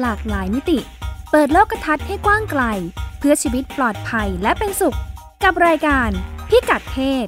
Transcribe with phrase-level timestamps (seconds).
[0.00, 0.78] หลากหลายมิติ
[1.30, 2.62] เปิดโลกทัศน์ให้กว้างไกล
[3.18, 4.96] เพื่อชีวิตปลอดภัยและเป็นสุข
[5.44, 6.10] กับรายการ
[6.48, 7.26] พิกัดเพศ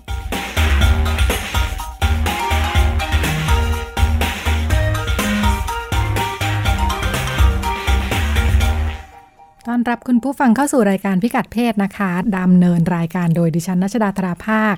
[9.68, 14.76] ต้อนรับคุณผู้ฟังเข้าสู่รายการพิกัดเพศนะคะดำเนินรายการโดยดิฉันนัชดาธราภาค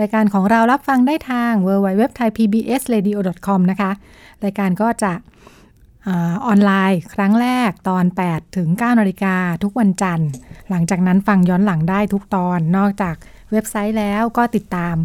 [0.00, 3.12] รายการของเรารับฟังได้ทาง w w w t h a i p b s r a d i
[3.16, 3.90] o c o m นะคะ
[4.44, 5.12] รายการก็จะ
[6.46, 10.30] ออนไลน์ ครั้งแรกตอน 8 ถึง9นาฬิกาทุกวันจันทร์
[10.70, 13.16] หลังจากนั้นฟังย้อนหลังได้ทุกตอนนอกจาก
[13.50, 14.96] เว็บไซต์แล้วก็ติดตาม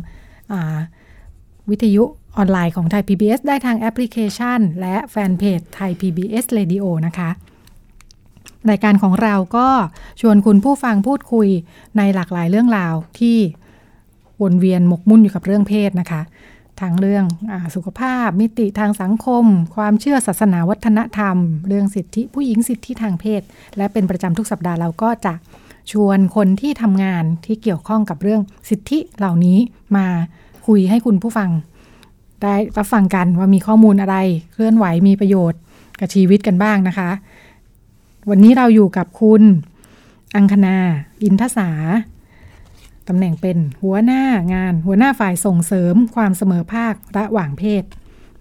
[1.70, 2.03] วิทยุ
[2.38, 7.29] ออนไลน์ของไทย PBS ได้ทางแอปพลิเคชัน และแฟนเพจไทย PBS Radio นะคะ
[8.70, 9.67] รายการของเราก็
[10.21, 11.48] ชวนคุณผู้ฟังพูดคุย
[11.98, 13.38] ในหลากหลายเรื่องราวที่
[14.41, 16.21] วนเวียนหมกมุ่นอยู่กับเรื่องเพศนะคะ
[16.82, 23.41] ทั้งเรื่องอสุขภาพ มิติทางสังคม ความเชื่อศาสนาวัฒนธรรม เรื่องสิทธิผู้หญิงสิทธิทางเพศ
[23.77, 25.34] และเป็นประจำทุกสัปดาห์เราก็จะ
[25.91, 29.57] ชวนคนที่ทำงานที่เกี่ยวข้องกับเรื่องสิทธิเหล่านี้
[29.98, 30.07] มา
[30.68, 31.49] คุยให้คุณผู้ฟัง
[32.41, 34.15] ได้รับฟังกันว่ามีข้อมูลอะไร
[34.54, 35.60] เคลื่อนไหวมีประโยชน์
[35.99, 37.10] กับชีวิตกันบ้างนะคะ
[38.30, 39.41] วันนี้เราอยู่กับคุณ
[40.35, 40.77] อังคณา
[41.24, 41.70] อินทสา
[43.07, 44.23] ตำแหน่งเป็นหัวหน้า
[44.54, 47.84] งาน หัวหน้าฝ่ายส่งเสริมความเสมอภาคระหว่างเพศ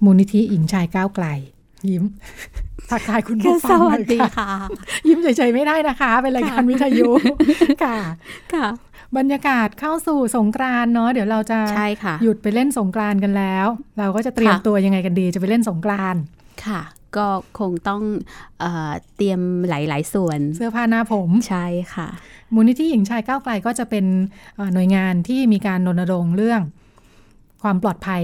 [0.05, 1.27] มูลนิธิหญิงชายก้าวไกล
[1.89, 2.05] ยิ้ม
[2.91, 4.51] ทักทายคุณผู้ฟังสวัสดีค่ะ
[5.09, 7.11] ยิ้มเฉยๆไม่ได้นะคะ เป็นรายการวิทยุ
[7.85, 7.99] ค่ะ
[8.55, 8.67] ค่ะ
[9.19, 13.67] บรรยากาศเข้าสู่สงกรานเนาะเดี๋ยวเราจะใช่ค่ะหยุดไปเล่นสงกรานกันแล้ว
[13.99, 16.17] เราก็จะเตรียมค่ะตัวยังไงกันดีจะไปเล่นสงกราน
[16.67, 16.83] ค่ะ
[17.17, 18.03] ก็คงต้อง
[18.61, 22.09] เออเตรียมหลาย ๆ ส่วน เสื้อผ้าหน้าผม ใช่ค่ะ
[22.55, 24.05] มูลนิธิหญิงชายก้าวไกลก็จะเป็น
[24.57, 26.61] เอ่อหน่วยงานที่มีการรณรงค์เรื่อง
[27.63, 28.23] ความปลอดภัย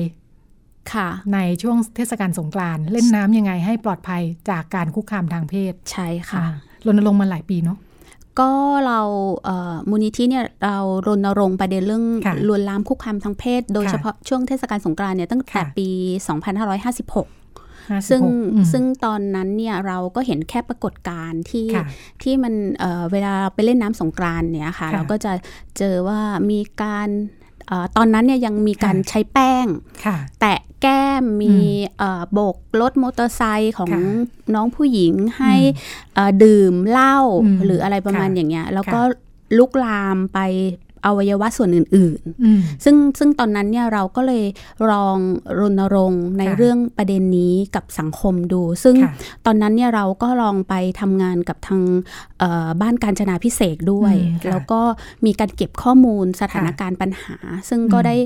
[0.93, 6.45] ค่ะในช่วงเทศกาลสงกรานต์เล่นน้ำยังไงให้ปลอดภัยจากการคุกคามทางเพศ ใช่ค่ะ
[6.87, 7.79] รณรงค์มาหลายปีเนาะ
[8.41, 8.51] ก็
[8.87, 9.01] เรา
[9.45, 15.89] เอ่อมูลนิธิเนี่ยเรารณรงค์ประเด็นเรื่องค่ะลวนลามคุกคามทางเพศ โดยค่ะเฉพาะช่วงเทศกาลสงกรานต์เนี่ยตั้งแต่ค่ะปี
[16.29, 17.38] 2556 56
[18.09, 18.23] ซึ่ง
[18.55, 21.85] อืมซึ่งตอนนั้นเนี่ยเราก็เห็นแค่ปรากฏการณ์ที่ค่ะ
[22.23, 25.33] ที่มันเอ่อเวลาไปเล่นน้ำสงกรานต์เนี่ยค่ะค่ะ เราก็จะ
[25.79, 27.09] เจอว่ามีการ
[27.67, 29.67] เออตอนนั้นเนี่ยยังมีการค่ะใช้แป้ง
[30.05, 31.55] ค่ะแตะแก้มมี
[31.99, 34.01] เอ่อโบกรถมอเตอร์ไซค์ของค่ะ
[34.55, 35.73] น้องผู้หญิงให้อื
[36.13, 39.03] มเอ่อดื่มเหล้าอืมหรืออะไรประมาณค่ะอย่างเงี้ยแล้วค่ะก็
[39.59, 40.39] ลุกลามไป
[41.07, 44.45] อวัยวะส่วนอื่นๆอืมซึ่งซึ่งตอนนั้นเนี่ยเราก็เลย
[44.91, 45.19] ลอง
[45.59, 49.13] รณรงค์ในค่ะเรื่องประเด็นนี้กับสังคมดู ซึ่งค่ะ
[49.47, 51.83] ตอนนั้นเนี่ยเราก็ลองไปทำงานกับทาง
[52.39, 54.81] เอ่อบ้านการจนาพิเศษกด้วยอืมค่ะแล้วก็
[55.27, 57.37] มีการเก็บข้อมูลสถานการณ์ปัญหา
[57.69, 58.17] ซึ่งก็อืมได้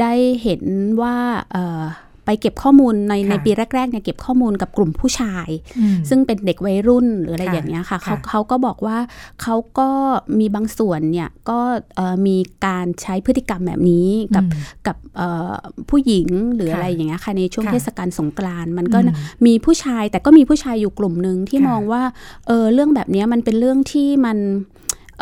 [0.00, 0.62] ได้เห็น
[1.02, 1.16] ว่า
[1.52, 1.82] เอ่อ
[2.24, 8.98] ไปเก็บข้อมูลในค่ะในปีแรกๆเนี่ยเก็บข้อมูลกับกลุ่มผู้ชายอืมซึ่งเป็นเด็กวัยรุ่นหรืออะไรค่ะอย่างเงี้ยค่ะเขาค่ะเขาก็บอกว่า
[9.42, 9.90] เขาก็
[10.38, 11.60] มีบางส่วนเนี่ยก็
[11.96, 15.52] เอ่อมีการใช้พฤติกรรมแบบนี้กับอืมกับเอ่อ
[15.90, 19.16] ผู้หญิงหรือค่ะอะไรอย่างเงี้ยค่ะในช่วงค่ะเทศกาลสงกรานต์มันก็อืม
[19.46, 22.02] มีผู้ชายแต่ก็มีผู้ชายอยู่กลุ่มหนึ่งที่ค่ะมองว่า
[22.46, 24.38] เออเรื่องแบบเนี้ยมันเป็นเรื่องที่มัน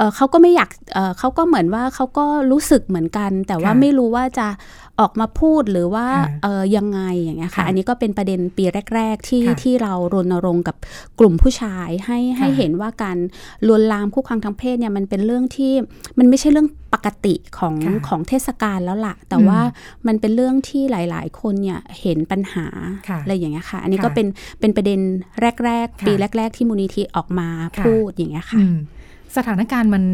[0.01, 4.49] เออเขาก็ไม่อยากเออเขาก็เหมือนว่าเขาก็รู้สึกเหมือนกัน แต่ว่าค่ะไม่รู้ว่าจะ
[5.01, 10.77] ออกมาพูดหรือว่าค่ะเออยังไงอย่างเงี้ยค่ะค่ะ อันนี้ก็เป็นประเด็นปีแรก ๆ ที่ค่ะที่เรารณรงค์กับ
[11.19, 13.19] กลุ่มผู้ชายให้ให้ค่ะเห็นว่าการ
[13.67, 15.73] ลวนลามคุกคามทางเพศเนี่ยมันเป็นเรื่องที่
[16.19, 19.61] มันไม่ใช่เรื่องปกติของค่ะของเทศกาลแล้วล่ะ แต่อืมว่า
[20.07, 22.67] มันเป็นเรื่องที่หลาย ๆ คนเนี่ยเห็นปัญหา
[23.09, 24.27] ค่ะอะไรอย่างเงี้ยค่ะ อันนี้ค่ะก็เป็น
[24.61, 25.01] เป็นประเด็น
[25.41, 28.79] แรกค่ะๆปีแรก ๆ ที่มูลนิธิออกมาค่ะพูดอย่างเงี้ยค่ะอืม
[29.37, 30.05] สถานการณ์มัน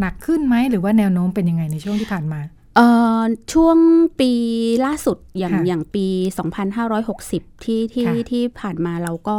[0.00, 2.40] หนักขึ้นไหมหรือว่าแนวโน้มเป็นยังไงในช่วงที่ผ่านมา
[3.52, 3.78] ช่วง
[4.20, 4.30] ปี
[4.86, 6.06] ล่าสุดอย่างค่ะอย่างปี
[6.86, 9.38] 2560 ที่ที่ค่ะที่ผ่านมาเราก็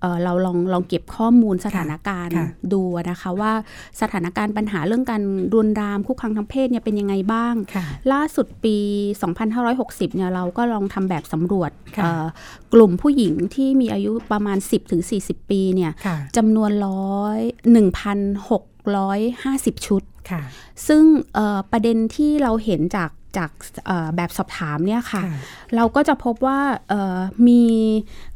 [0.00, 3.52] เอ่อเราลองลองเก็บข้อมูลสถานการณ์ค่ะดูนะคะว่า
[4.00, 5.22] สถานการณ์ปัญหาเรื่องการ
[5.54, 8.76] รุนรามคุกคามทางเพศเนี่ยเป็นยังไงบ้างค่ะล่าสุดปี
[9.46, 12.24] 2560 เนี่ยเราก็ลองทำแบบสำรวจค่ะเอ่อ
[12.74, 14.58] กลุ่มผู้หญิงที่มีอายุประมาณ
[15.04, 17.38] 10-40 ปีเนี่ยค่ะจำนวนร้อย
[18.80, 20.09] 1,650 ชุดค่ะ
[20.86, 21.02] ซึ่ง
[21.34, 23.50] เอ่อประเด็นที่เราเห็นจากจาก
[23.86, 25.38] เอ่อแบบสอบถามเนี่ยค่ะค่ะ
[25.76, 27.18] เราก็จะพบว่าเอ่อ
[27.48, 27.62] มี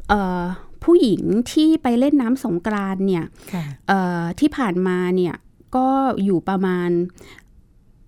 [0.09, 0.43] เอ่อ
[0.85, 1.23] ผู้หญิง
[1.53, 5.35] ที่ไปเล่นน้ำสงกรานต์เนี่ยค่ะเอ่อที่ผ่านมาเนี่ย
[5.77, 5.89] ก็
[6.25, 6.91] อยู่ประมาณ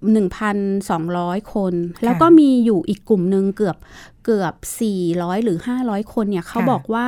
[0.07, 1.75] 1,200 คน
[2.05, 3.77] แล้วก็มีอยู่อีกกลุ่มหนึ่งเกือบ
[4.25, 4.55] เกือบ
[4.99, 7.07] 400 หรือ 500 คนเนี่ยเขาค่ะบอกว่า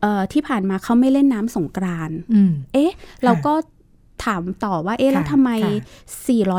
[0.00, 2.92] เอ่อที่ผ่านมาเขาไม่เล่นน้ำสงกรานต์อืมเอ๊ะ
[3.24, 3.52] เราก็
[4.24, 5.72] ถามต่อว่าเอ๊ะแล้วค่ะทำไมค่ะ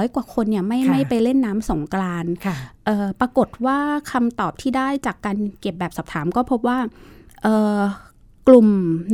[0.08, 2.56] 400 กว่าคนเนี่ยไม่ค่ะไม่ไปเล่นน้ำสงกรานต์ค่ะ
[2.86, 3.78] เอ่อปรากฏว่า
[4.12, 6.78] คำตอบที่ได้จากการเก็บแบบสอบถามก็พบว่า
[7.44, 7.80] เอ่อ
[8.48, 8.70] กลุ่ม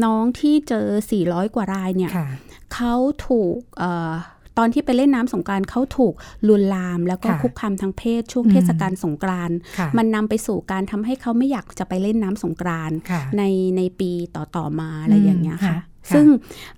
[0.06, 0.88] น้องที่เจอ
[1.22, 2.28] 400 กว่ารายเนี่ยค่ะ
[2.74, 2.94] เขา
[3.28, 4.12] ถูกเอ่อ
[4.58, 6.14] ตอนที่ไปเล่นน้ำสงกรานต์เขาถูก
[6.48, 13.44] ลวนลามแล้วก็ค่ะคุกคามทางเพศช่วงอืมเทศกาลสงกรานต์ค่ะมันนำไปสู่การทำให้เขาไม่อยากจะไปเล่นน้ำสงกรานต์ค่ะใน
[13.78, 15.78] ในปีต่อๆมาอะไรอย่างเงี้ยค่ะค่ะ
[16.16, 16.26] ซึ่ง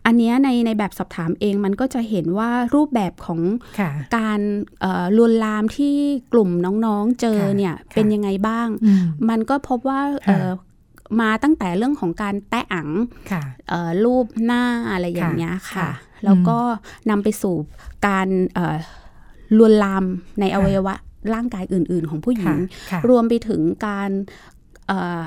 [0.05, 3.41] อันเนี้ยในในแบบสอบถามเองมันก็จะเห็นว่ารูปแบบของ
[3.79, 4.39] ค่ะการ
[4.81, 5.95] เอ่อลวนลามที่
[6.33, 6.49] กลุ่ม
[6.85, 10.69] น้องๆเจอค่ะเนี่ยค่ะเป็นยังไงบ้างอืมมันก็พบว่าเอ่อค่ะ
[11.21, 12.89] มาตั้งแต่เรื่องของการแตะอัง
[13.31, 15.91] ค่ะเอ่อรูปหน้าอะไรอย่างเงี้ยค่ะค่ะค่ะ
[16.25, 16.59] แล้วก็
[17.09, 17.55] นำไปสู่
[18.07, 18.77] การเอ่อ
[19.57, 20.05] ลวนลาม
[20.39, 20.95] ในอค่ะวัยวะ
[21.33, 22.57] ร่างกายอื่น ๆ ของผู้หญิง
[22.91, 24.09] ค่ะรวมไปถึงการ
[24.87, 25.21] เอ่อ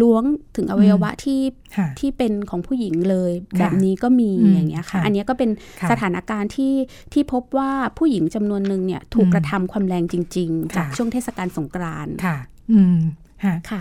[0.00, 0.24] ล้วง
[0.56, 1.40] ถึงอวัยวะที่
[1.76, 5.50] ค่ะที่เป็นของผู้หญิงเลยค่ะแบบนี้ก็มีอืมอย่างเงี้ยค่ะค่ะอันเนี้ยก็เป็น
[5.80, 6.74] ค่ะสถานการณ์ที่
[7.12, 12.36] ที่พบว่าผู้หญิงจำนวนหนึ่งเนี่ยถูกอืมกระทำความแรงจริง ๆ จากค่ะช่วงเทศกาลสงกรานต์ค่ะ
[12.72, 12.98] อืม
[13.44, 13.80] ค่ะค่ะ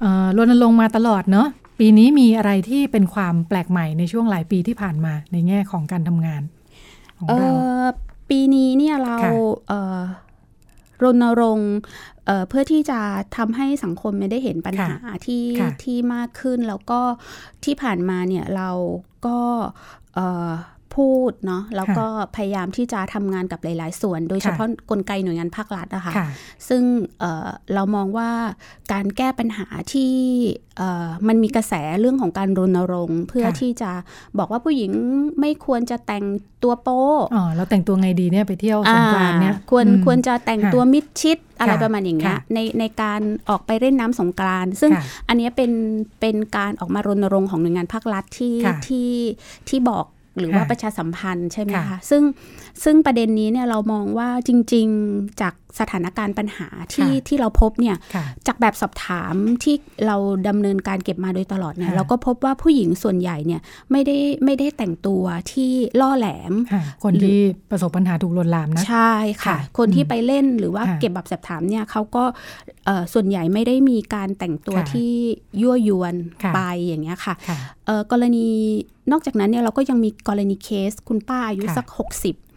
[0.00, 1.48] เอ่อรณรงค์มาตลอดเนาะ
[1.78, 6.42] ปีนี้มีอะไรที่เป็นความแปลกใหม่ในช่วงหลายปีที่ผ่านมาในแง่ของการทำงาน
[7.18, 7.50] ของเอ่เรา
[7.82, 7.84] อ
[8.30, 9.32] ปีนี้เนี่ยเราค่ะ
[9.68, 9.98] เอ่อ
[11.02, 11.72] รณรงค์
[12.28, 13.00] เอ่อเพื่อที่จะ
[13.36, 14.96] ทำให้สังคมไม่ได้เห็นปัญหา
[15.26, 17.00] ที่ค่ะที่มากขึ้น แล้วก็
[17.64, 18.70] ที่ผ่านมาเนี่ยเรา
[19.26, 19.40] ก็
[20.14, 20.50] เอ่อ
[20.96, 22.06] พูดเนาะแล้วก็
[22.36, 26.28] พยายามที่จะทำงานกับหลาย ๆ ส่วน โดยเฉพาะกลไกหน่วยงานภาครัฐนะคะค่ะ
[26.68, 26.82] ซึ่ง
[27.20, 28.30] เอ่อเรามองว่า
[28.92, 30.12] การแก้ปัญหาที่
[30.78, 33.90] เอ่อมันมีกระแสเรื่องของการรณรงค์ เพื่อค่ะที่จะ
[34.38, 34.90] บอกว่าผู้หญิง
[35.40, 36.24] ไม่ควรจะแต่ง
[36.62, 37.02] ตัวโป๊
[37.34, 45.72] อ๋อเราแต่งตัวไงดีเนี่ยไปเที่ยวสงกรานต์เนี่ยอ่าควรอืมควรจะแต่งค่ะตัวมิดชิดอะไรค่ะประมาณอย่างเงี้ยค่ะในในการออกไปเล่นน้ำสงกรานต์ซึ่งค่ะอันเนี้ยเป็น
[46.20, 49.10] เป็นการออกมารณรงค์ของหน่วยงานภาครัฐที่ค่ะที่
[49.68, 50.04] ที่บอก
[50.40, 52.22] หรือว่าค่ะประชาสัมพันธ์ใช่ไหมค่ะคะซึ่ง
[52.84, 59.74] ซึ่งประเด็นนี้เนี่ยเรามองว่าจริง ๆ จากสถานการณ์ปัญหาที่ค่ะที่เราพบเนี่ยค่ะจากแบบสอบถามที่
[60.06, 60.16] เรา
[60.48, 63.60] ดำเนินการเก็บมาโดยตลอดเนี่ยค่ะเราก็พบว่าผู้หญิงส่วนใหญ่เนี่ย
[63.90, 65.22] ไม่ได้ไม่ได้แต่งตัว
[65.52, 65.70] ที่
[66.00, 67.38] ล่อแหลมค่ะคนที่
[67.70, 72.24] ประสบปัญหาถูกลวนลามนะใช่ค่ะค่ะคนที่อืมไปเล่นหรือว่าค่ะเก็บแบบสอบถามเนี่ยเขาก็
[72.86, 75.10] เอ่อส่วนใหญ่ไม่ได้มีการแต่งตัวค่ะที่
[75.60, 78.46] ยั่วยวนค่ะไปอย่างเงี้ยค่ะค่ะเอ่อกรณี
[79.12, 82.47] นอกจากนั้นเนี่ยเราก็ยังมีกรณีเคสคุณป้าอายุค่ะสัก 60ค่ะ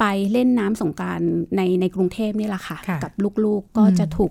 [0.00, 1.20] ไปเล่นน้ำสงกราร
[1.56, 3.12] ในในกรุงเทพนี่แหละค่ะค่ะกับ
[3.44, 4.30] ลูกๆก็อืมจะถูก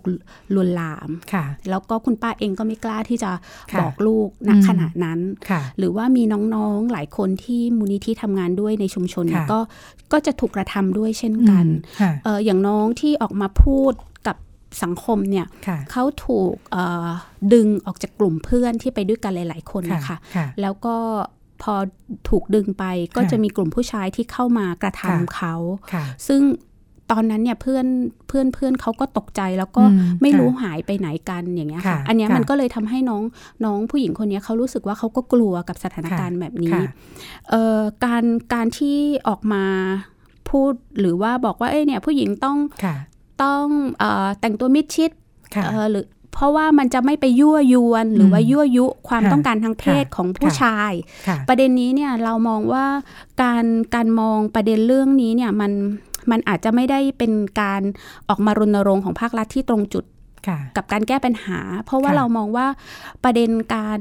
[0.55, 3.31] ลวนลามค่ะแล้วก็คุณป้าเองก็ไม่กล้าที่จะ
[3.71, 5.19] ค่ะบอกลูกณอืมขณะนั้น
[5.49, 6.23] ค่ะหรือว่ามี
[6.55, 9.59] น้องๆหลายคนที่มูลนิธิทำงานด้วยในชุมชนเนี่ยค่ะก็
[10.11, 13.93] ก็จะถูกกระทำด้วยเช่นกันอืมค่ะเอออย่างน้องที่ออกมาพูด
[14.27, 14.37] กับ
[14.83, 17.07] สังคมเนี่ยค่ะเขาถูกเอ่อ
[17.53, 20.95] ดึงออกจากกลุ่มเพื่อนที่ไปด้วยกันหลาย ๆ คนนะคะค่ะแล้วก็
[21.63, 21.73] พอ
[22.29, 22.83] ถูกดึงไป
[23.15, 25.55] ก็ค่ะจะมีกลุ่มผู้ชายที่เข้ามากระทำค่ะเขา
[25.93, 26.41] ค่ะซึ่ง
[27.13, 27.85] ตอนนั้นเนี่ยเพื่อน
[28.27, 33.23] เพื่อนเพื่อนเขาก็ตกใจแล้วก็อืมไม่ค่ะรู้หายไปไหนกันอย่างเงี้ยค่ะค่ะอันเนี้ยค่ะมันก็เลยทำให้น้อง
[33.65, 36.83] น้องผู้หญิงคนเนี้ยเขารู้สึกว่าเขาก็กลัวกับสถานการณ์แบบนี้ค่ะ
[37.49, 38.23] เอ่อการ
[38.53, 38.97] การที่
[39.27, 39.63] ออกมา
[40.49, 42.95] พูดหรือว่าบอกว่าเอ้ยเนี่ยผู้หญิงต้องค่ะ
[43.43, 43.65] ต้อง
[43.99, 45.11] เออแต่งตัวมิดชิด
[45.55, 50.93] ค่ะเอ่อหรือ เพราะว่ามันจะไม่ไปยั่วยวนหรือว่ายั่วยุความค่ะต้องการทางเพศค่ะของผู้ค่ะชาย
[51.27, 52.85] ค่ะประเด็นนี้เนี่ยเรามองว่า
[53.43, 53.65] การ
[53.95, 55.71] การมองประเด็นเรื่องนี้เนี่ยมัน
[56.31, 57.31] มันอาจจะไม่ได้เป็น
[57.61, 57.81] การ
[58.29, 60.05] ออกมารณรงค์ของภาครัฐที่ตรงจุด
[60.47, 62.67] ค่ะกับการแก้ปัญหา เพราะว่าค่ะเรามองว่า
[63.23, 63.99] ประเด็นการ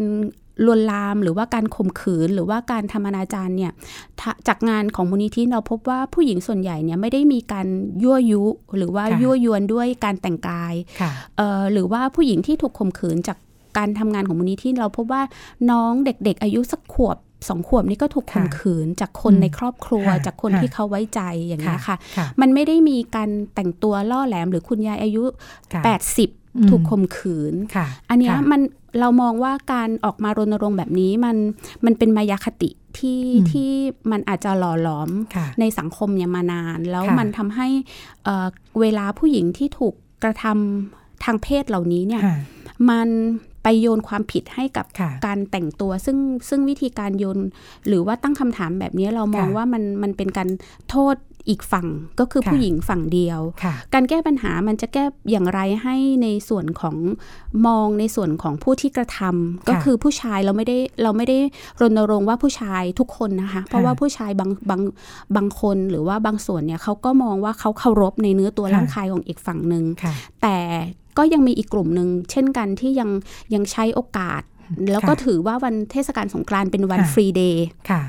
[0.67, 3.73] ลวนลามหรือว่าการข่มขืนหรือว่าการทำอนาจารเนี่ย
[4.21, 7.67] ถ้าจากงานของมูลนิธิเราพบว่าผู้หญิงส่วนใหญ่เนี่ยไม่ได้มีการ
[8.03, 8.43] ยั่วยุ
[8.77, 13.39] หรือว่าค่ะยั่วยวนด้วยการแต่งกายค่ะเอ่อหรือว่าผู้หญิงที่ถูกข่มขืนจาก
[13.79, 15.23] การทำงานของมูลนิธิเราพบว่า
[15.71, 17.17] น้องเด็ก ๆ อายุสักขวบ
[17.49, 25.25] สองขวบนี่ก็ถูกข่มค่ะขืนจากคนอืมในครอบครัวค่ะจากคนค่ะที่เขาไว้ใจอย่างนี้ยค่ะค่ะ มันไม่ได้มีการแต่งตัวล่อแหลมหรือคุณยายอายุ
[25.73, 25.83] ค่ะ
[26.27, 28.61] 80 ถูกข่มขืนค่ะอันเนี้ยค่ะมัน
[29.01, 31.37] เรามองว่าการออกมารณรงค์แบบนี้มัน
[31.85, 33.71] มันเป็นมายาคติที่อืมที่
[34.11, 37.69] มันอาจจะหล่อหลอมค่ะในสังคมเนี่ยมานาน แล้วค่ะมันทำให้
[38.25, 38.47] เอ่อ
[38.81, 42.37] เวลาผู้หญิงที่ถูกกระทำทางเพศเหล่านี้เนี่ยค่ะ
[42.91, 43.09] มัน
[43.63, 46.19] ไปโยนความผิดให้กับค่ะการแต่งตัวซึ่ง
[46.49, 47.39] ซึ่งวิธีการโยน
[47.87, 50.49] หรือว่าตั้งคำถามแบบนี้เรามองค่ะว่ามันมันเป็นการ
[50.91, 51.17] โทษ
[51.49, 51.87] อีกฝั่ง
[52.21, 56.97] ก็คือค่ะผู้หญิงฝั่งเดียวค่ะการแก้ปัญหามันจะแก้อย่างไรให้ในส่วนของ
[57.67, 61.39] มองในส่วนของผู้ที่กระทำก็คือผู้ชายเราไม่ได้เราไม่ได้
[61.81, 64.81] รณรงค์ว่าผู้ชายทุกคนนะคะ เพราะว่าผู้ชายบางบาง
[65.37, 70.13] บางคนหรือว่าบางส่วนเนี่ยเขาก็มองว่าเขาเคารพในเนื้อตัวค่ะร่างกายของอีกฝั่งหนึ่งค่ะ
[70.43, 70.59] แต่
[71.19, 73.11] ก็ยังมีอีกกลุ่มหนึ่งเช่นกันที่ยัง
[73.55, 74.43] ยังใช้โอกาส
[74.93, 78.01] แล้วก็ค่ะถือว่าวันเทศกาลสงกรานต์เป็นวันค่ะฟรีเดย์ค่ะ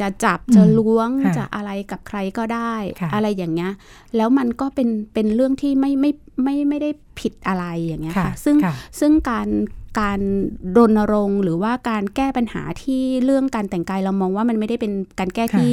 [0.00, 3.72] จะจับอืมจะล้วงค่ะจะอะไรกับใครก็ได้ค่ะอะไรอย่างเงี้ย
[4.16, 6.10] แล้วมันก็เป็นเป็นเรื่องที่ไม่ไม่
[6.42, 6.90] ไม่ไม่ได้
[7.20, 9.48] ผิดอะไรอย่างเงี้ยค่ะค่ะซึ่งค่ะซึ่งการ
[10.00, 10.20] การ
[10.76, 15.70] รณรงค์หรือว่าการแก้ปัญหาที่เรื่องการแต่งกายเรามองว่ามันไม่ได้เป็นการแก้ที่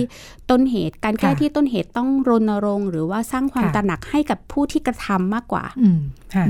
[0.50, 6.02] ต้นเหตุ การแก้ที่ต้นเหตุต้องรณรงค์ หรือว่าสร้างความตระหนักให้กับผู้ที่กระทำมากกว่าอืม
[6.34, 6.46] ค่ะ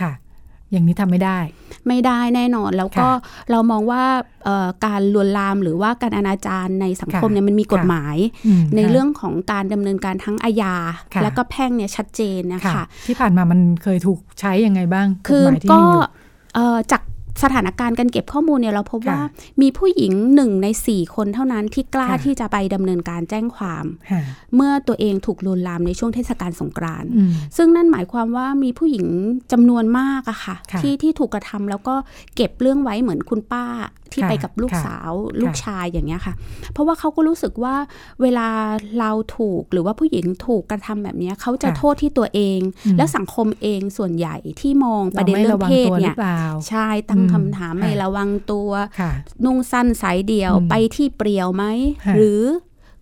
[0.00, 0.12] ค่ะ
[0.72, 1.38] อย่างนี้ทำไม่ได้
[1.88, 3.08] ไม่ได้แน่นอนแล้วก็
[3.50, 4.02] เรามองว่า
[4.86, 8.16] การลวนลามหรือว่าการอนาจารในสังคมเนี่ยมันมีกฎหมาย
[8.76, 10.76] ในเรื่องของการดำเนินการทั้งอาญา
[11.22, 15.82] แล้วก็แพ่งเนี่ยชัดเจนนะคะ ที่ผ่านมามันเคยถูกใช้ยังไงบ้างคือก็
[16.92, 17.02] จาก
[17.42, 19.20] สถานการณ์การเก็บข้อมูลเนี่ยเราพบว่า
[19.62, 23.84] มีผู้หญิงหนึ่งในสี่คนเท่านั้นที่กล้าที่จะไปดำเนินการแจ้งความ
[24.54, 27.10] เมื่อตัวเองถูกลวนลามในช่วงเทศกาลสงกรานต์
[27.56, 29.06] ซึ่งนั่นหมายความว่ามีผู้หญิง
[29.52, 31.94] จำนวนมากอะค่ะ ที่ที่ถูกกระทำแล้วก็
[32.36, 33.66] เก็บเรื่องไว้เหมือนคุณป้า
[34.14, 36.34] ที่ไปกับลูกสาวลูกชายอย่างเงี้ยค่ะ
[36.72, 37.74] เพราะว่าเขาก็รู้สึกว่า
[38.22, 38.48] เวลา
[38.98, 42.60] เราถูกหรือว่าผู้หญิงถูกกระทำแบบนี้เขาจะโทษที่ตัวเอง
[42.98, 46.16] แล้วสังคมเองส่วนใหญ่ที่มองประเด็นเรื่องเพศเนี่ย
[46.68, 48.70] ใช่ตั้งคำถามไม่ระวังตัว
[49.44, 51.64] นุ่งสั้นสายเดียวไปที่เปรียวไหม
[52.16, 52.42] หรือ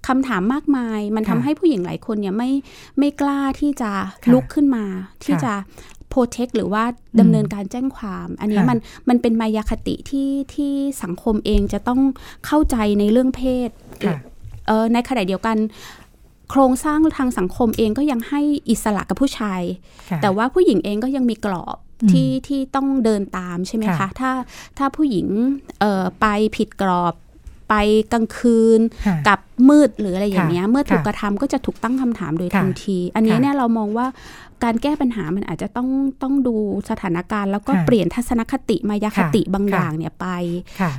[0.08, 2.50] คำถามมากมาย มันทำให้ผู้หญิงหลายคนเนี่ยไม่
[2.98, 3.90] ไม่กล้าที่จะ
[4.32, 4.84] ลุกขึ้นมา
[5.24, 5.52] ที่จะ
[6.10, 6.84] โปรเทคหรือว่า
[7.20, 12.00] ดำเนินการแจ้งความ อันนี้มันมันเป็นมายาคติที่ที่สังคมเองจะต้อง
[12.46, 13.70] เข้าใจในเรื่องเพศ
[14.66, 15.56] เออในขณะเดียวกัน
[16.50, 18.40] โครงสร้างทางสังคมเองก็ยังให้
[18.70, 19.62] อิสระกับผู้ชาย
[20.22, 21.76] แต่ว่าผู้หญิงเองก็ยังมีกรอบ
[22.12, 24.32] ที่ที่ต้องเดินตามใช่ไหมคะ ถ้า
[24.78, 25.26] ถ้าผู้หญิง
[25.80, 26.26] เออไป
[26.56, 27.14] ผิดกรอบ
[27.70, 27.74] ไป
[28.12, 28.80] กลางคืน
[29.28, 29.38] กับ
[29.68, 34.06] มืดหรืออะไรอย่างเงี้ยเมื่อถูกกระทำก็จะถูกตั้งคำถามโดยทันที อันนี้เนี่ยเรามองว่า
[34.64, 35.88] การแก้ปัญหามันอาจจะต้อง
[36.22, 36.56] ต้องดู
[36.90, 40.26] สถานการณ์ แล้วก็เปลี่ยนทัศนคติมายาคติบางอย่างเนี่ยไป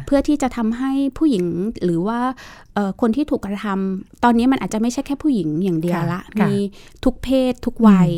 [0.06, 1.46] เพื่อที่จะทำให้ผู้หญิง
[1.84, 2.20] หรือว่า
[3.02, 6.54] คนที่ถูกกระทำตอนนี้มันอาจจะไม่ใช่แค่ผู้หญิงอย่างเดียวละ มี
[7.04, 8.10] ทุกเพศทุกวัย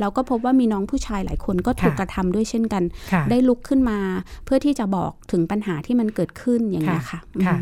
[0.00, 2.82] แล้วก็พบว่ามีน้องผู้ชายหลายคนก็ถูกกระทำด้วยเช่นกัน
[3.30, 3.98] ได้ลุกขึ้นมา
[4.44, 7.56] เพื่อที่จะบอกถึงปัญหาที่มันเกิดขึ้นอย่างนี้ค่ะค่ะ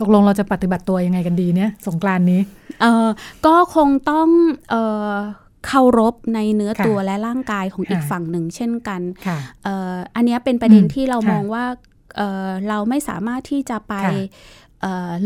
[0.00, 2.40] ตกลงเราจะปฏิบัติตัวยังไงกันดีเนี่ยสงกรานนี้
[3.46, 4.28] ก็คงต้อง
[5.66, 9.00] เคารพในเนื้อตัวและร่างกายของอีกฝั่งหนึ่งเช่นกัน
[10.14, 11.64] อันนี้เป็นประเด็นที่เรามองว่า
[12.68, 13.94] เราไม่สามารถที่จะไป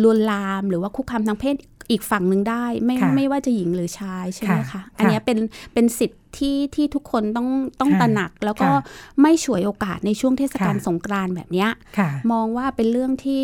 [0.02, 1.56] ลวนลามหรือว่าคุกคามทางเพศ
[1.90, 5.38] อีกฝั่งหนึ่งได้ ไม่ไม่ว่าจะหญิงหรือชายใช่ไหมคะอันนี้เป็น
[5.72, 7.48] เป็นสิทธิ์ที่ที่ทุกคนต้อง
[7.80, 8.68] ต้องตระหนัก แล้วก็
[9.20, 11.66] ไม่ฉวยโอกาสในช่วงเทศกาลสงกรานต์แบบนี้
[12.32, 13.42] มองว่าเป็นเรื่องที่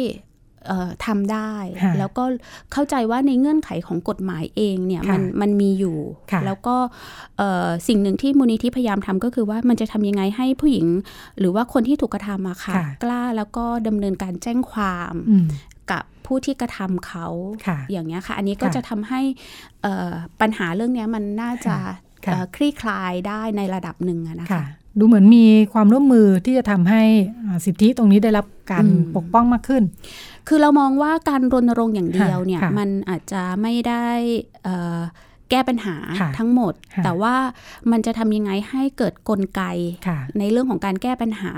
[1.06, 1.52] ทำได้
[1.98, 2.24] แล้วก็
[2.72, 5.98] เข้าใจว่าในเงื่อนไขของกฎหมายเองเนี่ยมันมันมีอยู่
[6.46, 6.76] แล้วก็
[7.88, 10.86] สิ่งหนึ่งที่มูลนิธิพยายามทำก็คือว่ามันจะทำยังไงให้ผู้หญิง
[11.38, 15.14] หรือว่าคนที่ถูกกระทำอะค่ะ กล้าแล้วก็ดำเนินการแจ้งความ
[15.90, 17.26] กับผู้ที่กระทำเขา
[17.90, 19.20] อย่างเงี้ยค่ะ อันนี้ก็จะทำให้
[20.40, 21.74] ปัญหาเรื่องนี้มันน่าจะ
[22.56, 24.64] คลี่คลายได้ในระดับหนึ่งนะคะ
[24.98, 27.02] ดูเหมือนมีความร่วมมือที่จะทำให้
[27.64, 28.86] สิทธิตรงนี้ได้รับการ
[29.16, 29.82] ปกป้องมากขึ้น
[30.48, 34.06] คือเรามองว่าการรณรงค์อย่างเดียวเนี่ยมันอาจจะไม่ได้
[35.50, 35.96] แก้ปัญหา
[36.38, 36.74] ทั้งหมด
[37.04, 37.36] แต่ว่า
[37.90, 39.62] มันจะทำยังไงให้เกิดกลไก
[40.38, 41.52] ในเรื่องของการแก้ปัญหา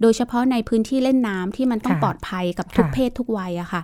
[0.00, 3.82] โดยเฉพาะในพื้นที่เล่นน้ำที่มันต้องปลอดภัยกับทุกเพศทุกวัยอะค่ะ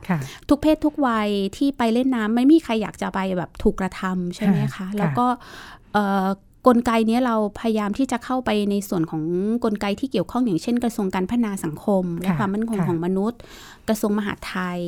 [0.49, 5.27] ทุกเพศทุกวัยที่ไปเล่นน้ำไม่มีใครอยากจะไปแบบถูกกระทำใช่ไหมคะ แล้วก็
[6.67, 9.23] กลไกนี้เราพยายามที่จะเข้าไปในส่วนของ
[9.65, 13.41] กลไกที่เกี่ยวข้องอย่างเช่น กระทรวงการพัฒนาสังคม และความมั่นคงของมนุษย์
[13.89, 14.81] กระทรวงมหาดไทย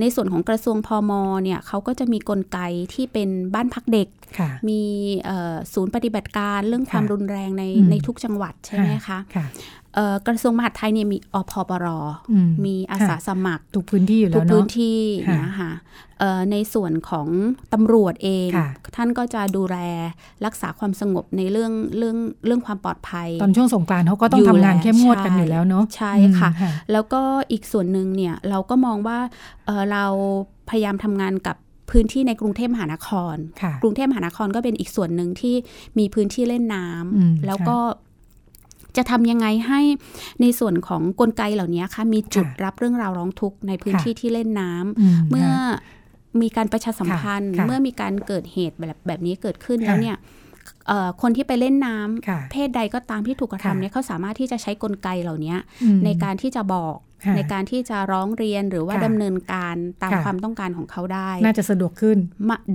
[0.00, 1.12] ในส่วนของกระทรวงพอม
[1.44, 2.58] เนี่ยเขาก็จะมีกลไก
[2.94, 4.08] ที่เป็นบ้านพักเด็ก
[4.68, 4.82] มี
[5.72, 9.18] ศูนย์ปฏิบัติการเรื่องความรุนแรงในในทุกจังหวัดใช่ไหมคะ
[10.26, 11.86] กระทรวงมหาดไทยเนี่ยมีอพปร
[12.64, 15.00] มีอาสาสมัครทุกพื้นที่อยู่แล้วเนาะทุกพื้นที่
[15.44, 15.72] นะคะ
[16.52, 17.28] ในส่วนของ
[17.72, 18.48] ตำรวจเอง
[18.96, 19.76] ท่านก็จะดูแล
[20.46, 26.50] รักษาความสงบในเรื่องเรื่องเรื่องความปลอดภัย ตอนช่วงสงกรานต์เขาก็ต้องทำงานเข้มงวดกันอยู่แล้วเนาะใช่ค่ะ
[26.92, 29.18] แล้วก็อีกส่วนหนึ่งเนี่ยเราก็มองว่า
[29.92, 30.04] เรา
[30.68, 31.56] พยายามทำงานกับ
[31.90, 33.36] พื้นที่ในกรุงเทพมหานคร
[33.82, 35.54] กรุงเทพมหานครก็เป็นอีกส่วนหนึ่งที่
[35.98, 37.76] มีพื้นที่เล่นน้ำแล้วก็
[38.96, 39.80] จะทำยังไงให้
[40.40, 45.48] ในส่วนของกลไกเหล่านี้คะมีจุดรับเรื่องราวร้องทุกข์ในพื้นที่ที่เล่นน้ำเมื่อ
[46.42, 50.16] มีการประชาสัมพันธ์ เมื่อมีการเกิดเหตุแบบแบบนี้เกิดขึ้นแล้วเนี่ย
[51.22, 55.54] คนที่ไปเล่นน้ำเพศใดก็ตามที่ถูกกระทำเนี่ยเขาสามารถที่จะใช้กลไกเหล่านี้
[56.04, 56.96] ในการที่จะบอก
[57.36, 62.18] ในการที่จะร้องเรียนหรือว่าดำเนินการตามความต้องการของเขาได้ น่าจะสะดวกขึ้น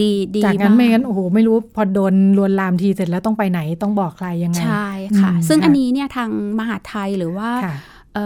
[0.01, 4.89] ดีดีจากนั้นไม่งั้นโอ้โหไม่รู้พอโดนลวนลามทีเสร็จแล้วต้องไปไหนต้องบอกใครยังไงใช่
[5.19, 7.49] ค่ะ ซึ่งอันนี้เนี่ยทางมหาไทยหรือว่า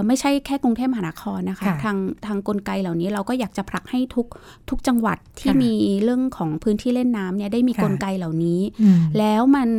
[0.07, 4.27] ไม่ใช่แค่กรุงเทพมหานครนะคะทางทางกลไกเหล่านี้เราก็อยากจะผลักให้ทุก
[4.69, 5.71] ทุกจังหวัดที่มี
[6.03, 8.61] เรื่องของพื้นที่เล่นน้ำเนี่ยได้มีกลไกเหล่านี้
[9.17, 9.69] แล้วมัน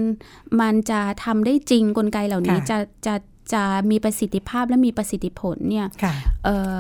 [0.61, 3.15] มันจะทำได้จริงกลไกเหล่านี้จะจะ
[3.53, 6.75] จะมีประสิทธิภาพและมีประสิทธิผลเนี่ยค่ะเอ่อ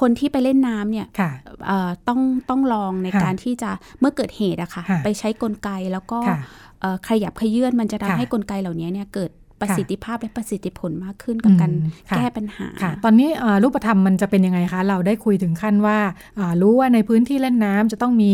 [0.00, 1.30] คนที่ไปเล่นน้ำเนี่ยค่ะ
[1.66, 6.38] เอ่อต้องต้องลองในค่ะการที่จะเมื่อเกิดเหตุอะค่ะค่ะไปใช้กลไกแล้วก็ค่ะ
[6.80, 15.98] เอ่อขยับขยื่นมันจะค่ะทำให้กลไกเหล่านี้เนี่ยเกิด ประค่ะสิทธิภาพและประสิทธิผลมากขึ้นกับการอืมค่ะแก้ปัญหาค่ะตอนนี้เอ่อรูปธรรมมันจะเป็นยังไงคะ เราได้คุยถึงขั้นว่า
[16.38, 18.32] อ่ารู้ว่าในพื้นที่เล่นน้ำจะต้องมี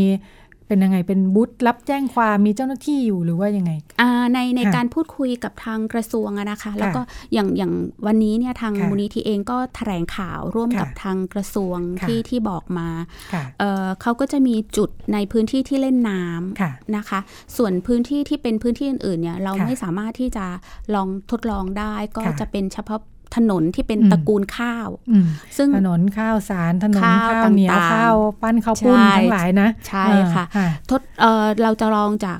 [0.69, 7.01] เป็นยังไงเป็นบูธรับแจ้งความมีเจ้าหน้าที่อยู่หรือว่ายังไงอ่าในในค่ะการพูดคุยกับทางกระทรวงอะนะคะ แล้วก็
[7.33, 7.73] อย่างอย่าง
[8.07, 12.89] วันนี้เนี่ยทางค่ะมูลนิธิเองก็แถลงข่าวร่วมค่ะกับทางกระทรวงค่ะที่ที่บอกมา
[13.33, 17.21] ค่ะเอ่อเขาก็จะมีจุดในพื้นที่ที่เล่นน้ำค่ะนะคะ
[17.57, 20.47] ส่วนพื้นที่ที่เป็นพื้นที่อื่นๆเนี่ยเราค่ะไม่สามารถที่จะ
[20.95, 23.01] ลองทดลองได้ก็ค่ะจะเป็นเฉพาะ
[23.37, 25.27] ถนนที่เป็นอืมตระกูลข้าวอืม
[25.57, 32.39] ซึ่งถนนข้าวสารถนนข้าวข้าวเหนียวต่างๆข้าวปั้นข้าวปุ้นใช่ทั้งหลายนะ ใช่ค่ะอ่าทดเอ่อเราจะลองจาก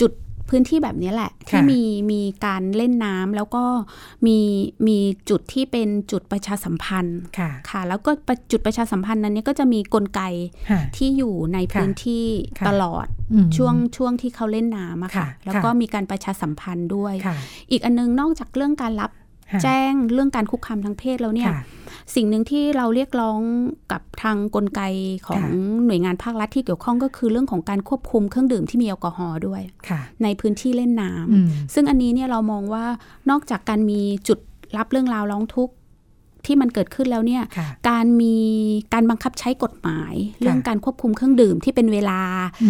[0.00, 0.12] จุด
[0.54, 1.82] พื้นที่แบบนี้แหละ ที่ค่ะมี
[2.12, 3.64] มีการเล่นน้ำแล้วก็
[4.26, 4.38] มี
[4.86, 4.98] มี
[5.30, 10.22] จุดที่เป็นจุดประชาสัมพันธ์ค่ะค่ะแล้วก็ประจุดประชาสัมพันธ์นั้นเนี่ยก็จะมีกลไก
[10.70, 12.26] ค่ะที่อยู่ในพื้นที่
[12.58, 17.36] ค่ะตลอดอืมช่วงช่วงที่เขาเล่นน้ำอะค่ะค่ะ แล้วก็มีการประชาสัมพันธ์ด้วยค่ะ
[17.70, 19.18] อีกอันนึงนอกจากเรื่องการรับค่ะ
[19.62, 21.62] แจ้งเรื่องการคุกคามทางเพศแล้วเนี่ยค่ะ
[22.14, 23.40] สิ่งหนึ่งที่เราเรียกร้อง
[23.92, 24.80] กับทางกลไก
[25.26, 25.50] ของค่ะ
[25.86, 32.84] หน่วยงานภาครัฐที่เกี่ยวข้องก็คือเรื่องของการควบคุมเครื่องดื่มที่มีแอลกอฮอล์ด้วยค่ะในพื้นที่เล่นน้ำอืมซึ่งอันนี้เนี่ยเรามองว่า
[33.30, 34.38] นอกจากการมีจุด
[34.76, 35.74] รับเรื่องราวร้องทุกข์
[36.46, 38.36] ที่มันเกิดขึ้นแล้วเนี่ยค่ะการมี
[38.92, 42.22] การบังคับใช้กฎหมาย เรื่องการควบคุมเครื่องดื่มที่เป็นเวลา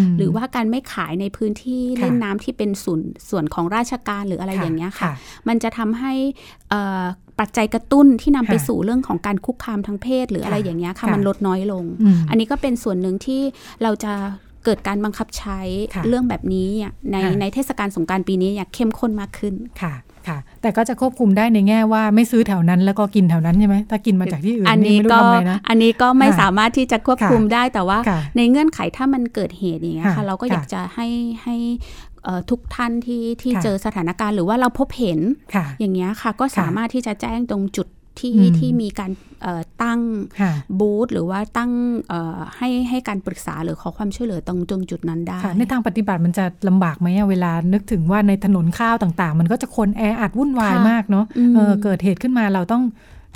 [0.09, 5.13] มหรือว่าการไม่ขายในพื้นที่ค่ะเล่นน้ำที่เป็นส่วนส่วนของราชการหรืออะไรอย่างเงี้ยค่ะ
[5.49, 6.13] มันจะทำให้
[6.71, 7.05] เอ่อ
[7.41, 13.43] ปัจจัยกระตุ้นที่นำไปค่ะสู่เรื่องของการคุกคามทางเพศ หรืออะไรค่ะอย่างเงี้ยค่ะค่ะมันลดน้อยลงอืมอันนี้ก็เป็นส่วนหนึ่งที่
[13.83, 14.13] เราจะ
[14.65, 15.61] เกิดการบังคับใช้
[15.95, 19.95] ค่ะเรื่องแบบนี้เนี่ยในค่ะในเทศกาลสงกรารปีนี้เนี่ยเข้มข้นมากขึ้นค่ะ
[20.29, 31.07] ค่ะ แต่ก็จะควบคุมได้ในแง่ว่าไม่ซื้อแถวนั้นแล้วก็กินแถวนั้นใช่ไหมถ้ากินมาจากที่อื่นอันนี่นี้ไม่รู้ก็ทำไงนะอันนี้ก็ไม่ค่ะสามารถที่จะควบค่ะคุมได้แต่ว่าค่ะในเงื่อนไขถ้ามันเกิดเหตุอย่างเงี้ยค่ะค่ะเราก็อยากค่ะจะให้
[31.43, 31.57] ให้
[32.25, 35.21] เอ่อทุกท่านที่ที่ค่ะเจอสถานการณ์หรือว่าเราพบเห็น
[35.55, 37.87] ค่ะอย่างเงี้ยค่ะ ก็สามารถที่จะแจ้งตรงจุด
[38.21, 39.11] ที่อืมที่มีการ
[39.43, 40.01] เอ่อตั้ง
[40.41, 41.71] ค่ะบูธหรือว่าตั้ง
[42.09, 52.83] เอ่อให้ให้การปรึกษาหรือขอความช่วยเหลือตรงตรงจุดนั้นได้ค่ะในทางปฏิบัติมันจะลำบากไหมอะเวลานึกถึงว่าในถนนข้าวต่าง ๆ มันก็จะคนแออัดวุ่นวายค่ะมากเนาะอืมเออเกิดเหตุขึ้นมาเราต้อง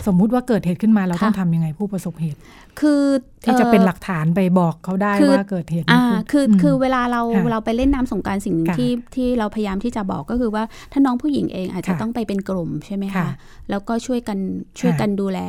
[0.06, 2.38] สมมุติว่าเกิดเหตุขึ้นมาเราต้องค่ะทำยังไงผู้ประสบเหตุ
[2.80, 3.02] คือ
[3.44, 13.32] ที่จะเป็นหอ่อลักฐานไปบอกเขาได้คือว่าเกิดเหตุนี้อ่าขึ้นคือมคือเวลาเราค่ะเราไปเล่นน้ำสงกรารสิ่งหนึ่งค่ะที่ที่เราพยายามที่จะบอกก็คือว่าถ้าน้องผู้หญิงเองอาจจะค่ะต้องไปเป็นกลุ่มใช่ไหมค่ะคะ
[13.70, 14.38] แล้วก็ช่วยกัน
[14.80, 15.40] ช่วยกันดูแล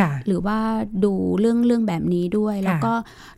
[0.00, 0.58] ค่ะหรือว่า
[1.04, 2.92] ดูเรื่องเรื่องแบบนี้ด้วย แล้วก็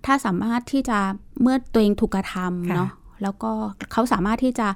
[0.06, 0.98] ถ้าสามารถที่จะ
[1.42, 2.90] เมื่อตัวเองถูกกระทำค่ะเนาะ
[3.22, 3.50] แล้วก็
[3.92, 4.68] เขาสามารถที่จะ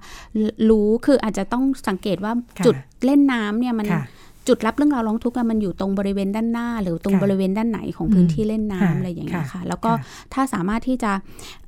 [0.70, 2.74] รู้คืออาจจะต้องสังเกตว่าค่ะจุด
[3.04, 4.04] เล่นน้ำเนี่ยมันค่ะ
[4.48, 11.12] จุดรับเรื่องราวร้องทุกข์อะมันอยู่ตรงบริเวณด้านหน้า หรือตรงค่ะบริเวณด้านไหนของอืมพื้นที่เล่นน้ำค่ะอะไรอย่างเงี้ยค่ะค่ะแล้วก็ค่ะถ้าสามารถที่จะ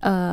[0.02, 0.32] เอ่อ